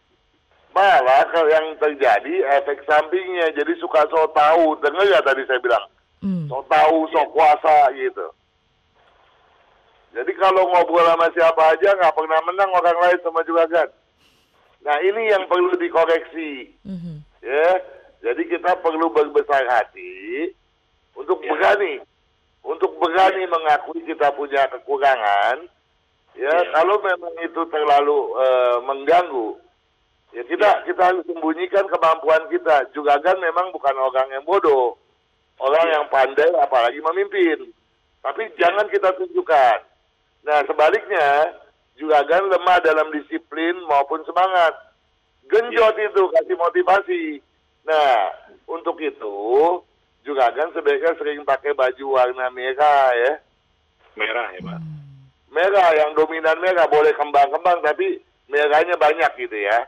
Malah 0.75 1.23
kalau 1.31 1.49
yang 1.51 1.77
terjadi 1.79 2.35
efek 2.62 2.83
sampingnya 2.88 3.55
jadi 3.55 3.73
suka 3.79 4.07
so 4.11 4.27
tahu. 4.35 4.75
Dengar 4.83 5.07
ya 5.07 5.23
tadi 5.23 5.47
saya 5.47 5.61
bilang? 5.62 5.87
Mm. 6.25 6.51
So 6.51 6.66
tahu, 6.66 7.07
so 7.14 7.23
kuasa 7.31 7.94
gitu. 7.94 8.27
Jadi 10.14 10.31
kalau 10.38 10.70
ngobrol 10.70 11.07
sama 11.11 11.27
siapa 11.35 11.75
aja 11.75 11.90
nggak 11.94 12.14
pernah 12.14 12.40
menang 12.47 12.70
orang 12.70 12.99
lain 13.03 13.18
sama 13.23 13.42
Juragan. 13.47 13.90
Nah 14.87 14.97
ini 15.03 15.31
yang 15.31 15.47
perlu 15.51 15.75
dikoreksi. 15.79 16.75
Mm 16.87 16.99
-hmm 16.99 17.18
ya 17.44 17.70
jadi 18.25 18.42
kita 18.49 18.81
perlu 18.81 19.12
berbesar 19.12 19.68
hati 19.68 20.49
untuk 21.12 21.44
ya. 21.44 21.53
berani 21.53 22.01
untuk 22.64 22.97
berani 22.97 23.44
ya. 23.44 23.53
mengakui 23.53 24.01
kita 24.09 24.33
punya 24.33 24.64
kekurangan 24.73 25.68
ya, 26.38 26.51
ya. 26.51 26.70
kalau 26.75 26.99
memang 27.03 27.35
itu 27.42 27.62
terlalu 27.70 28.18
uh, 28.38 28.79
mengganggu 28.87 29.59
ya 30.35 30.42
kita 30.47 30.68
ya. 30.68 30.83
kita 30.87 31.03
harus 31.03 31.25
sembunyikan 31.27 31.87
kemampuan 31.90 32.42
kita 32.51 32.90
juga 32.94 33.18
kan 33.23 33.38
memang 33.38 33.70
bukan 33.70 33.97
orang 33.99 34.29
yang 34.35 34.44
bodoh 34.47 34.99
orang 35.62 35.87
ya. 35.88 35.92
yang 35.99 36.05
pandai 36.11 36.51
apalagi 36.59 36.99
memimpin 36.99 37.70
tapi 38.23 38.51
ya. 38.55 38.66
jangan 38.66 38.87
kita 38.90 39.14
tunjukkan 39.14 39.79
nah 40.44 40.59
sebaliknya 40.66 41.55
juga 41.94 42.27
kan 42.27 42.42
lemah 42.51 42.79
dalam 42.83 43.09
disiplin 43.14 43.79
maupun 43.87 44.23
semangat 44.27 44.75
genjot 45.49 45.94
ya. 45.97 46.09
itu 46.11 46.23
kasih 46.35 46.57
motivasi. 46.59 47.23
Nah, 47.85 48.33
untuk 48.64 48.97
itu 48.99 49.37
juga 50.25 50.49
kan 50.57 50.73
sebaiknya 50.73 51.12
sering 51.20 51.44
pakai 51.44 51.77
baju 51.77 52.05
warna 52.16 52.49
merah 52.51 53.12
ya. 53.12 53.33
Merah 54.16 54.49
ya 54.57 54.61
Pak. 54.64 54.81
Merah 55.55 55.90
yang 55.95 56.11
dominan 56.19 56.59
merah 56.59 56.90
boleh 56.90 57.14
kembang-kembang 57.14 57.79
tapi 57.87 58.19
merahnya 58.51 58.99
banyak 58.99 59.31
gitu 59.38 59.55
ya. 59.55 59.87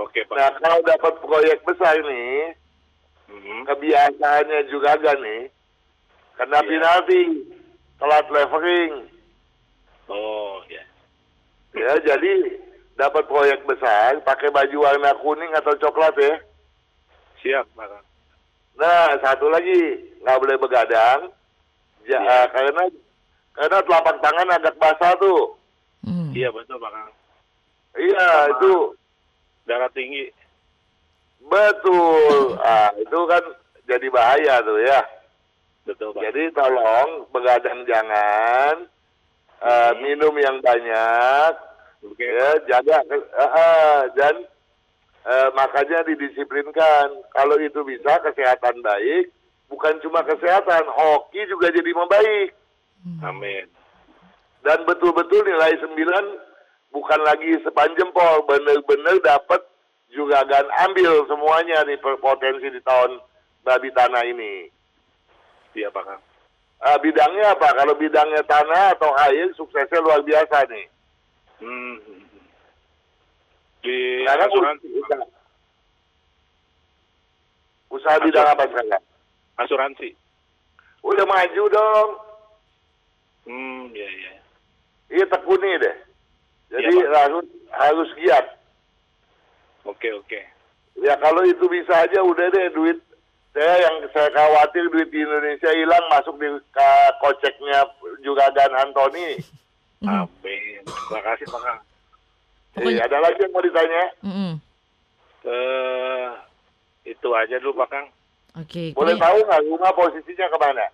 Oke 0.00 0.24
Pak. 0.24 0.34
Nah 0.34 0.50
kalau 0.58 0.80
dapat 0.82 1.14
proyek 1.20 1.60
besar 1.62 1.94
nih, 2.00 2.56
mm-hmm. 3.30 3.60
kebiasaannya 3.68 4.60
juga 4.72 4.96
kan 4.98 5.18
nih, 5.20 5.52
kena 6.40 6.58
yeah. 6.58 6.66
penalti, 6.66 7.22
telat 8.00 8.26
levering. 8.32 8.94
Oh 10.08 10.64
ya. 10.66 10.80
Yeah. 11.76 11.94
Ya 12.00 12.16
jadi 12.16 12.32
dapat 12.94 13.26
proyek 13.26 13.66
besar, 13.66 14.22
pakai 14.22 14.50
baju 14.50 14.76
warna 14.88 15.12
kuning 15.20 15.52
atau 15.58 15.74
coklat 15.78 16.14
ya. 16.18 16.34
Siap, 17.42 17.66
Pak. 17.76 18.02
Nah, 18.74 19.14
satu 19.22 19.50
lagi 19.50 20.00
nggak 20.22 20.40
boleh 20.40 20.56
begadang, 20.58 21.30
ya, 22.06 22.18
ya. 22.18 22.38
karena 22.50 22.90
karena 23.54 23.78
telapak 23.86 24.16
tangan 24.18 24.48
agak 24.50 24.74
basah 24.82 25.14
tuh. 25.22 25.54
Hmm. 26.02 26.34
Iya 26.34 26.50
betul, 26.50 26.76
Pak. 26.82 26.92
Iya 27.94 28.26
Sama 28.26 28.50
itu 28.58 28.72
darah 29.64 29.90
tinggi. 29.94 30.28
Betul, 31.44 32.56
ah 32.60 32.90
itu 32.98 33.18
kan 33.30 33.44
jadi 33.86 34.06
bahaya 34.10 34.54
tuh 34.66 34.78
ya. 34.82 35.00
Betul, 35.86 36.10
Pak. 36.12 36.22
Jadi 36.26 36.42
tolong 36.56 37.30
begadang 37.30 37.86
jangan, 37.86 38.74
hmm. 38.90 39.62
uh, 39.62 39.92
minum 40.02 40.34
yang 40.40 40.58
banyak, 40.58 41.52
okay, 42.02 42.30
ya 42.34 42.50
jaga 42.68 42.98
uh, 43.06 43.44
uh, 43.44 43.98
dan 44.18 44.34
uh, 45.30 45.48
makanya 45.54 46.02
didisiplinkan. 46.10 47.22
Kalau 47.30 47.56
itu 47.62 47.80
bisa 47.86 48.18
kesehatan 48.24 48.82
baik, 48.82 49.30
bukan 49.70 49.94
cuma 50.02 50.26
kesehatan, 50.26 50.90
hoki 50.90 51.46
juga 51.46 51.70
jadi 51.70 51.90
membaik. 51.94 52.63
Amin. 53.04 53.68
Dan 54.64 54.78
betul-betul 54.88 55.44
nilai 55.44 55.76
9 55.76 55.92
bukan 56.88 57.20
lagi 57.20 57.60
sepanjang 57.60 58.08
jempol, 58.08 58.48
benar-benar 58.48 59.20
dapat 59.20 59.60
juga 60.14 60.40
akan 60.46 60.66
ambil 60.88 61.26
semuanya 61.28 61.84
nih 61.84 61.98
potensi 62.00 62.70
di 62.70 62.80
tahun 62.80 63.20
babi 63.66 63.90
tanah 63.92 64.22
ini. 64.24 64.70
Iya 65.74 65.90
Pak 65.90 66.04
Kang. 66.06 66.22
Uh, 66.84 66.98
bidangnya 67.00 67.56
apa? 67.56 67.68
Kalau 67.74 67.94
bidangnya 67.98 68.42
tanah 68.46 68.94
atau 68.94 69.10
air, 69.26 69.50
suksesnya 69.56 70.04
luar 70.04 70.22
biasa 70.22 70.68
nih. 70.70 70.86
Hmm. 71.64 71.96
Di 73.82 74.22
Karena 74.28 74.44
asuransi. 74.48 74.86
Usaha, 74.96 75.24
usaha 77.90 78.16
bidang 78.22 78.48
apa 78.52 78.64
sekarang? 78.70 79.04
Asuransi. 79.58 80.10
Udah 81.04 81.24
maju 81.26 81.62
dong. 81.68 82.10
Hmm, 83.44 83.92
iya 83.92 84.08
iya. 84.08 84.32
Iya 85.12 85.24
tekuni 85.28 85.70
deh. 85.80 85.96
Jadi 86.72 86.94
ya, 86.96 87.08
harus 87.24 87.46
harus 87.70 88.08
giat. 88.18 88.46
Oke 89.84 90.08
oke. 90.16 90.40
Ya 90.98 91.14
kalau 91.20 91.44
itu 91.44 91.64
bisa 91.68 92.06
aja 92.06 92.20
udah 92.24 92.46
deh 92.50 92.72
duit 92.72 92.98
saya 93.54 93.86
yang 93.86 93.96
saya 94.10 94.26
khawatir 94.34 94.82
duit 94.90 95.08
di 95.14 95.22
Indonesia 95.22 95.70
hilang 95.70 96.04
masuk 96.10 96.34
di 96.42 96.50
ke 96.74 96.90
koceknya 97.22 97.86
juga 98.24 98.50
Dan 98.56 98.72
Antoni. 98.74 99.38
Amin. 100.04 100.82
Terima 100.82 101.20
kasih 101.22 101.46
Pak 101.48 101.60
Kang. 101.62 101.80
Eh, 102.74 102.98
ada 102.98 103.22
lagi 103.22 103.38
yang 103.38 103.54
mau 103.54 103.62
ditanya? 103.62 104.02
Mm 104.26 104.34
-hmm. 104.34 104.52
uh, 105.46 106.28
itu 107.06 107.28
aja 107.30 107.56
dulu 107.62 107.78
Pak 107.84 107.88
Kang. 107.92 108.06
Oke. 108.58 108.90
Okay, 108.90 108.98
Boleh 108.98 109.14
tahu 109.14 109.38
nggak 109.46 109.64
rumah 109.70 109.92
posisinya 109.94 110.46
ke 110.50 110.58
mana? 110.58 110.86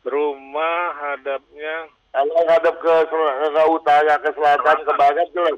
Rumah 0.00 0.80
hadapnya 0.96 1.92
kalau 2.10 2.42
hadap 2.50 2.74
ke, 2.82 2.94
ke 3.06 3.62
utara, 3.70 4.14
ke 4.18 4.30
selatan, 4.34 4.76
ke 4.82 4.92
barat 4.98 5.28
jelek. 5.30 5.54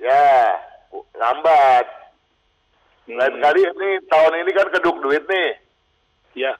Ya, 0.00 0.56
lambat. 1.20 1.86
Hmm. 3.04 3.18
Lain 3.18 3.34
kali 3.42 3.60
ini 3.60 3.90
tahun 4.08 4.40
ini 4.40 4.50
kan 4.56 4.68
keduk 4.72 4.96
duit 5.04 5.24
nih. 5.28 5.50
Ya. 6.32 6.52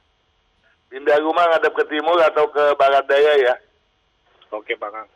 Pindah 0.93 1.17
rumah 1.25 1.49
ngadap 1.49 1.73
ke 1.73 1.85
timur 1.89 2.21
atau 2.21 2.45
ke 2.53 2.77
barat 2.77 3.09
daya 3.09 3.33
ya. 3.41 3.55
Oke, 4.53 4.77
Pak 4.77 4.91
Kang. 4.93 5.09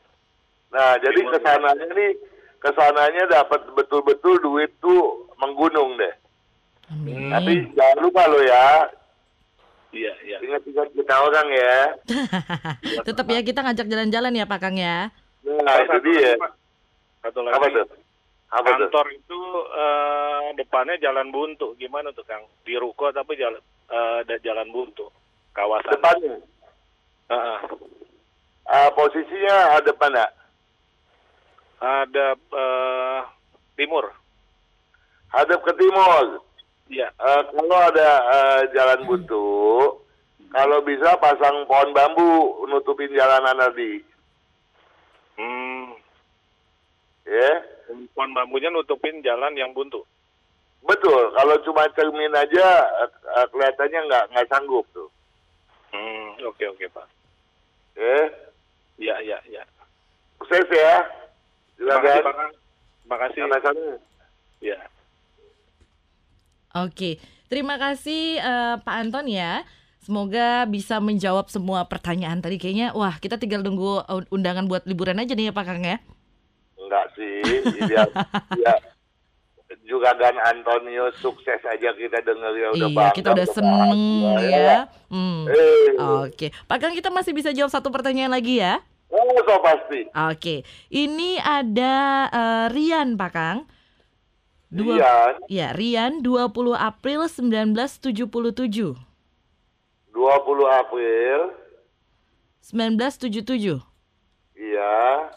Nah, 0.72 0.96
jadi 1.04 1.20
ke 1.20 1.38
sananya 1.44 1.86
ini 1.92 2.16
ke 2.56 2.70
sananya 2.72 3.28
dapat 3.28 3.68
betul-betul 3.76 4.40
duit 4.40 4.72
tuh 4.80 5.28
menggunung 5.36 6.00
deh. 6.00 6.14
Hmm. 6.88 7.28
Tapi 7.36 7.68
jangan 7.76 7.98
lupa 8.00 8.24
lo 8.32 8.40
ya. 8.40 8.88
Iya, 9.94 10.12
iya. 10.26 10.36
Ingat-ingat 10.42 10.88
kita 10.92 11.14
orang 11.14 11.48
ya. 11.54 11.78
Tetap 13.06 13.26
ya 13.30 13.40
kita 13.40 13.60
ngajak 13.62 13.86
jalan-jalan 13.86 14.32
ya 14.34 14.44
Pak 14.46 14.58
Kang 14.58 14.76
ya. 14.76 15.10
Nah, 15.46 15.76
itu 15.82 15.98
dia. 16.10 16.34
Satu 17.22 17.40
lagi. 17.42 17.54
Apa 17.54 17.66
tuh? 17.70 17.86
Apa 18.46 18.78
kantor 18.78 19.06
itu 19.10 19.40
uh, 19.74 20.54
depannya 20.54 20.96
jalan 21.02 21.34
buntu. 21.34 21.74
Gimana 21.78 22.14
tuh 22.14 22.22
Kang? 22.22 22.46
Di 22.62 22.78
ruko 22.78 23.10
tapi 23.10 23.34
jalan 23.34 23.58
uh, 23.90 24.22
jalan 24.22 24.68
buntu. 24.70 25.10
Kawasan. 25.54 25.98
Depannya. 25.98 26.34
Uh 27.26 27.34
-uh. 27.34 27.58
Uh, 28.66 28.90
posisinya 28.94 29.78
ada 29.78 29.90
mana? 29.98 30.24
Ada 31.82 32.26
uh, 32.54 33.20
timur. 33.74 34.10
Hadap 35.30 35.60
ke 35.66 35.72
timur. 35.74 36.45
Iya. 36.86 37.10
Uh, 37.18 37.42
kalau 37.50 37.78
ada 37.90 38.10
uh, 38.30 38.60
jalan 38.70 39.00
buntu, 39.10 39.46
kalau 40.54 40.78
bisa 40.86 41.18
pasang 41.18 41.66
pohon 41.66 41.90
bambu 41.90 42.62
nutupin 42.70 43.10
jalanan 43.10 43.58
tadi. 43.58 44.02
Hmm. 45.34 45.98
Ya. 47.26 47.34
Yeah. 47.34 47.56
Pohon 48.14 48.34
bambunya 48.34 48.70
nutupin 48.70 49.18
jalan 49.26 49.58
yang 49.58 49.74
buntu. 49.74 50.06
Betul. 50.86 51.34
Kalau 51.34 51.56
cuma 51.66 51.90
cermin 51.98 52.34
aja 52.38 52.66
uh, 53.34 53.46
kelihatannya 53.50 54.00
nggak 54.06 54.24
nggak 54.30 54.48
sanggup 54.48 54.86
tuh. 54.94 55.10
Hmm. 55.90 56.38
Oke 56.46 56.62
okay, 56.62 56.66
oke 56.70 56.78
okay, 56.78 56.88
pak. 56.94 57.06
Ya. 57.98 58.06
Yeah. 58.06 58.26
Iya 58.96 59.14
iya 59.26 59.38
iya. 59.50 59.62
Sukses 60.38 60.70
ya. 60.70 61.02
Silakan. 61.76 62.54
Terima 63.02 63.16
kasih. 63.18 63.40
Terima 63.44 63.60
kasih. 63.60 63.98
Ya. 64.62 64.78
Oke, 66.84 67.16
terima 67.48 67.80
kasih 67.80 68.36
uh, 68.42 68.76
Pak 68.84 68.96
Anton 69.00 69.32
ya. 69.32 69.64
Semoga 70.04 70.68
bisa 70.70 71.00
menjawab 71.02 71.50
semua 71.50 71.82
pertanyaan 71.88 72.38
tadi. 72.38 72.60
Kayaknya, 72.60 72.94
wah 72.94 73.16
kita 73.18 73.40
tinggal 73.40 73.64
nunggu 73.64 74.06
undangan 74.30 74.68
buat 74.70 74.86
liburan 74.86 75.18
aja 75.18 75.34
nih 75.34 75.50
ya 75.50 75.52
Pak 75.56 75.64
Kang 75.66 75.82
ya. 75.82 75.98
Enggak 76.78 77.06
sih, 77.18 77.42
dia, 77.90 78.06
dia 78.54 78.74
juga 79.86 80.14
Dan 80.18 80.36
Antonio 80.42 81.10
sukses 81.22 81.62
aja 81.62 81.90
kita 81.94 82.18
dengar 82.22 82.52
ya 82.54 82.68
udah 82.74 82.88
Iya, 82.90 83.06
kita 83.14 83.28
udah 83.32 83.46
seneng 83.50 83.98
ya. 84.42 84.50
ya. 84.50 84.80
Hmm. 85.10 85.46
Eh. 85.46 85.94
Oke, 86.26 86.46
Pak 86.66 86.78
Kang 86.82 86.94
kita 86.94 87.08
masih 87.10 87.32
bisa 87.32 87.50
jawab 87.54 87.70
satu 87.70 87.88
pertanyaan 87.90 88.34
lagi 88.34 88.62
ya. 88.62 88.82
Oh, 89.06 89.38
so 89.46 89.54
pasti. 89.62 90.10
Oke, 90.10 90.66
ini 90.90 91.38
ada 91.38 91.94
uh, 92.30 92.66
Rian 92.74 93.14
Pak 93.14 93.30
Kang. 93.32 93.58
Dua, 94.66 94.98
Rian. 94.98 95.34
Ya, 95.46 95.70
Rian 95.70 96.26
20 96.26 96.74
April 96.74 97.30
1977. 97.30 98.98
20 100.10 100.80
April 100.82 101.38
1977. 102.66 103.78
Iya. 104.58 105.30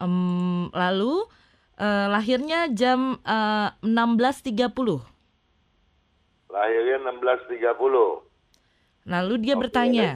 Um, 0.00 0.72
lalu 0.72 1.28
uh, 1.76 2.06
lahirnya 2.08 2.72
jam 2.72 3.20
uh, 3.28 3.76
16.30. 3.84 4.72
Lahirnya 6.48 6.96
16.30. 7.12 8.24
Lalu 9.08 9.34
dia 9.36 9.52
okay. 9.52 9.60
bertanya, 9.60 10.08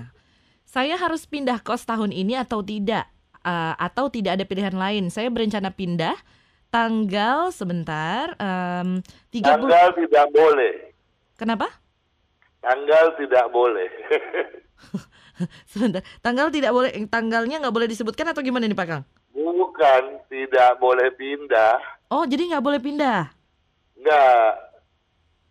saya 0.64 0.96
harus 0.96 1.28
pindah 1.28 1.61
kos 1.61 1.85
tahun 1.85 2.09
ini 2.09 2.40
atau 2.40 2.64
tidak? 2.64 3.05
Uh, 3.42 3.74
atau 3.76 4.09
tidak 4.09 4.40
ada 4.40 4.44
pilihan 4.48 4.72
lain? 4.72 5.11
Saya 5.12 5.28
berencana 5.28 5.74
pindah 5.74 6.16
tanggal 6.72 7.52
sebentar 7.52 8.32
um, 8.40 9.04
30 9.28 9.44
Tanggal 9.44 9.87
tidak 9.92 10.26
boleh. 10.32 10.74
Kenapa? 11.37 11.68
Tanggal 12.64 13.12
tidak 13.20 13.46
boleh. 13.52 13.90
sebentar, 15.72 16.00
tanggal 16.24 16.48
tidak 16.48 16.72
boleh 16.72 16.90
tanggalnya 17.12 17.61
nggak 17.61 17.76
boleh 17.76 17.88
disebutkan 17.92 18.32
atau 18.32 18.40
gimana 18.40 18.64
nih 18.64 18.78
Pak 18.78 18.88
Kang? 18.88 19.04
Bukan, 19.37 20.02
tidak 20.32 20.80
boleh 20.80 21.12
pindah. 21.12 21.76
Oh, 22.08 22.24
jadi 22.24 22.56
nggak 22.56 22.64
boleh 22.64 22.80
pindah? 22.80 23.28
Nggak. 24.00 24.48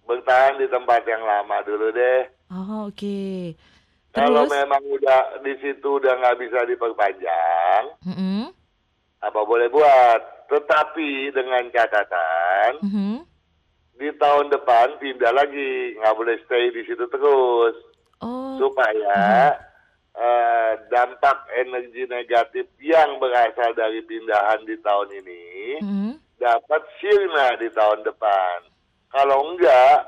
Bertahan 0.10 0.58
di 0.58 0.68
tempat 0.68 1.06
yang 1.06 1.22
lama 1.22 1.58
dulu 1.62 1.94
deh. 1.94 2.22
Oh, 2.50 2.90
oke. 2.90 2.98
Okay. 2.98 3.54
Kalau 4.12 4.44
memang 4.44 4.84
udah 4.92 5.40
di 5.40 5.56
situ 5.64 5.88
udah 5.88 6.20
nggak 6.20 6.38
bisa 6.44 6.68
diperpanjang, 6.68 7.84
mm 8.04 8.12
-hmm. 8.12 8.44
Apa 9.22 9.40
boleh 9.46 9.70
buat? 9.70 10.50
Tetapi 10.52 11.32
dengan 11.32 11.64
catatan 11.72 12.84
mm 12.84 12.90
-hmm. 12.92 13.16
di 14.02 14.10
tahun 14.20 14.52
depan 14.52 15.00
pindah 15.00 15.32
lagi, 15.32 15.96
nggak 15.96 16.18
boleh 16.18 16.36
stay 16.44 16.74
di 16.76 16.84
situ 16.84 17.06
terus, 17.08 17.76
oh. 18.20 18.60
supaya 18.60 19.56
mm 19.56 19.58
-hmm. 19.58 20.20
uh, 20.20 20.72
dampak 20.92 21.38
energi 21.56 22.04
negatif 22.10 22.68
yang 22.84 23.22
berasal 23.22 23.72
dari 23.78 24.04
pindahan 24.04 24.66
di 24.68 24.76
tahun 24.84 25.10
ini 25.24 25.46
mm 25.80 25.88
-hmm. 25.88 26.14
dapat 26.42 26.82
sirna 27.00 27.56
di 27.56 27.70
tahun 27.72 28.04
depan. 28.04 28.68
Kalau 29.12 29.56
enggak, 29.56 30.08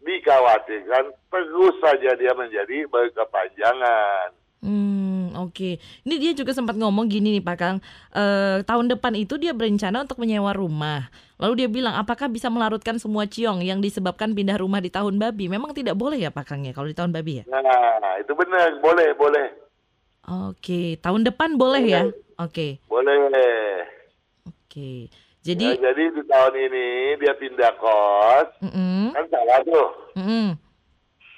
dikhawatirkan 0.00 1.12
terus 1.28 1.76
saja 1.80 2.16
dia 2.16 2.32
menjadi 2.32 2.88
berkepanjangan. 2.88 4.32
Hmm. 4.64 5.09
Oke, 5.40 5.80
ini 6.04 6.14
dia 6.20 6.32
juga 6.36 6.52
sempat 6.52 6.76
ngomong 6.76 7.08
gini 7.08 7.40
nih 7.40 7.44
Pak 7.44 7.56
Kang, 7.56 7.76
e, 8.12 8.24
tahun 8.64 8.92
depan 8.92 9.16
itu 9.16 9.40
dia 9.40 9.56
berencana 9.56 10.04
untuk 10.04 10.20
menyewa 10.20 10.52
rumah. 10.52 11.08
Lalu 11.40 11.64
dia 11.64 11.68
bilang, 11.72 11.96
apakah 11.96 12.28
bisa 12.28 12.52
melarutkan 12.52 13.00
semua 13.00 13.24
ciong 13.24 13.64
yang 13.64 13.80
disebabkan 13.80 14.36
pindah 14.36 14.60
rumah 14.60 14.84
di 14.84 14.92
tahun 14.92 15.16
babi? 15.16 15.48
Memang 15.48 15.72
tidak 15.72 15.96
boleh 15.96 16.20
ya 16.20 16.28
Pak 16.28 16.44
Kang 16.52 16.68
ya 16.68 16.76
kalau 16.76 16.92
di 16.92 16.96
tahun 16.96 17.16
babi 17.16 17.40
ya? 17.40 17.44
Nah, 17.48 18.20
itu 18.20 18.36
benar, 18.36 18.76
boleh, 18.84 19.16
boleh. 19.16 19.48
Oke, 20.28 21.00
tahun 21.00 21.24
depan 21.24 21.56
boleh, 21.56 21.82
ya? 21.88 22.04
boleh. 22.04 22.12
ya? 22.12 22.44
Oke. 22.44 22.68
Boleh. 22.84 23.88
Oke. 24.44 25.08
Jadi 25.40 25.66
ya, 25.72 25.80
jadi 25.80 26.04
di 26.12 26.22
tahun 26.28 26.52
ini 26.52 26.86
dia 27.16 27.32
pindah 27.32 27.72
kos, 27.80 28.48
mm 28.60 28.70
-mm. 28.76 29.04
kan 29.16 29.24
salah 29.32 29.58
tuh. 29.64 29.88
Mm 30.12 30.24
-mm. 30.28 30.46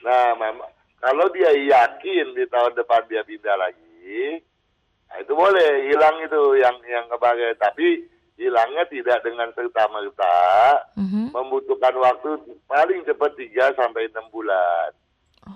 Nah, 0.02 0.28
memang 0.34 0.70
kalau 0.98 1.26
dia 1.30 1.54
yakin 1.54 2.34
di 2.34 2.42
tahun 2.50 2.74
depan 2.74 3.06
dia 3.06 3.22
pindah 3.22 3.54
lagi, 3.58 3.91
nah 5.12 5.16
itu 5.20 5.32
boleh 5.36 5.70
hilang 5.92 6.16
itu 6.24 6.42
yang 6.60 6.76
yang 6.88 7.04
kebagai. 7.12 7.56
Tapi 7.60 8.08
hilangnya 8.40 8.84
tidak 8.88 9.22
dengan 9.22 9.48
serta 9.52 9.86
merta, 9.92 10.40
mm-hmm. 10.98 11.26
membutuhkan 11.30 11.94
waktu 12.00 12.30
paling 12.66 13.04
cepat 13.06 13.32
3 13.38 13.78
sampai 13.78 14.08
enam 14.10 14.26
bulan. 14.32 14.90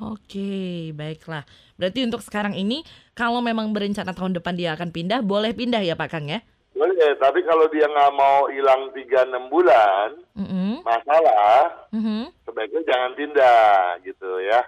Oke, 0.02 0.90
baiklah. 0.92 1.46
Berarti 1.78 2.02
untuk 2.02 2.20
sekarang 2.22 2.58
ini 2.58 2.82
kalau 3.14 3.38
memang 3.38 3.70
berencana 3.70 4.10
tahun 4.10 4.34
depan 4.38 4.58
dia 4.58 4.74
akan 4.74 4.90
pindah, 4.90 5.22
boleh 5.22 5.54
pindah 5.54 5.82
ya 5.82 5.94
Pak 5.94 6.08
Kang 6.10 6.26
ya? 6.26 6.42
Boleh, 6.76 7.16
tapi 7.16 7.40
kalau 7.48 7.64
dia 7.72 7.88
nggak 7.88 8.12
mau 8.12 8.52
hilang 8.52 8.92
3-6 8.92 9.48
bulan, 9.48 10.08
mm-hmm. 10.36 10.84
masalah, 10.84 11.88
mm-hmm. 11.94 12.22
sebaiknya 12.44 12.82
jangan 12.84 13.12
pindah 13.16 13.70
gitu 14.04 14.30
ya. 14.44 14.60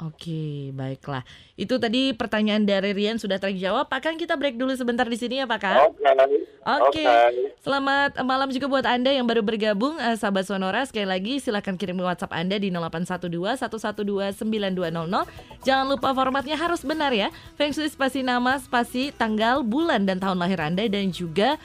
Oke, 0.00 0.72
baiklah. 0.72 1.20
Itu 1.52 1.76
tadi 1.76 2.16
pertanyaan 2.16 2.64
dari 2.64 2.96
Rian 2.96 3.20
sudah 3.20 3.36
terjawab. 3.36 3.92
Pak 3.92 4.00
Kang, 4.00 4.16
kita 4.16 4.40
break 4.40 4.56
dulu 4.56 4.72
sebentar 4.72 5.04
di 5.04 5.20
sini 5.20 5.44
ya 5.44 5.46
Pak 5.46 5.60
Kang. 5.60 5.76
Oke. 5.84 6.00
Okay. 6.00 6.42
Oke. 6.64 7.04
Okay. 7.04 7.52
Selamat 7.60 8.16
malam 8.24 8.48
juga 8.48 8.72
buat 8.72 8.88
Anda 8.88 9.12
yang 9.12 9.28
baru 9.28 9.44
bergabung, 9.44 10.00
uh, 10.00 10.16
sahabat 10.16 10.48
Sonora. 10.48 10.80
Sekali 10.88 11.04
lagi 11.04 11.44
silahkan 11.44 11.76
kirim 11.76 12.00
WhatsApp 12.00 12.32
Anda 12.32 12.56
di 12.56 12.72
0812 12.72 13.60
112 13.68 14.40
9200. 14.40 15.28
Jangan 15.60 15.86
lupa 15.92 16.08
formatnya 16.16 16.56
harus 16.56 16.80
benar 16.88 17.12
ya. 17.12 17.28
Feng 17.60 17.76
Shui 17.76 17.92
spasi 17.92 18.24
nama, 18.24 18.56
spasi 18.56 19.12
tanggal, 19.12 19.60
bulan 19.60 20.08
dan 20.08 20.16
tahun 20.16 20.40
lahir 20.40 20.56
Anda 20.64 20.88
dan 20.88 21.12
juga 21.12 21.60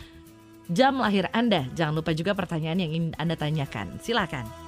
jam 0.67 0.99
lahir 0.99 1.31
Anda. 1.31 1.63
Jangan 1.79 1.95
lupa 1.95 2.11
juga 2.11 2.35
pertanyaan 2.35 2.83
yang 2.83 2.91
ingin 2.91 3.15
Anda 3.15 3.39
tanyakan. 3.39 4.03
Silakan. 4.03 4.66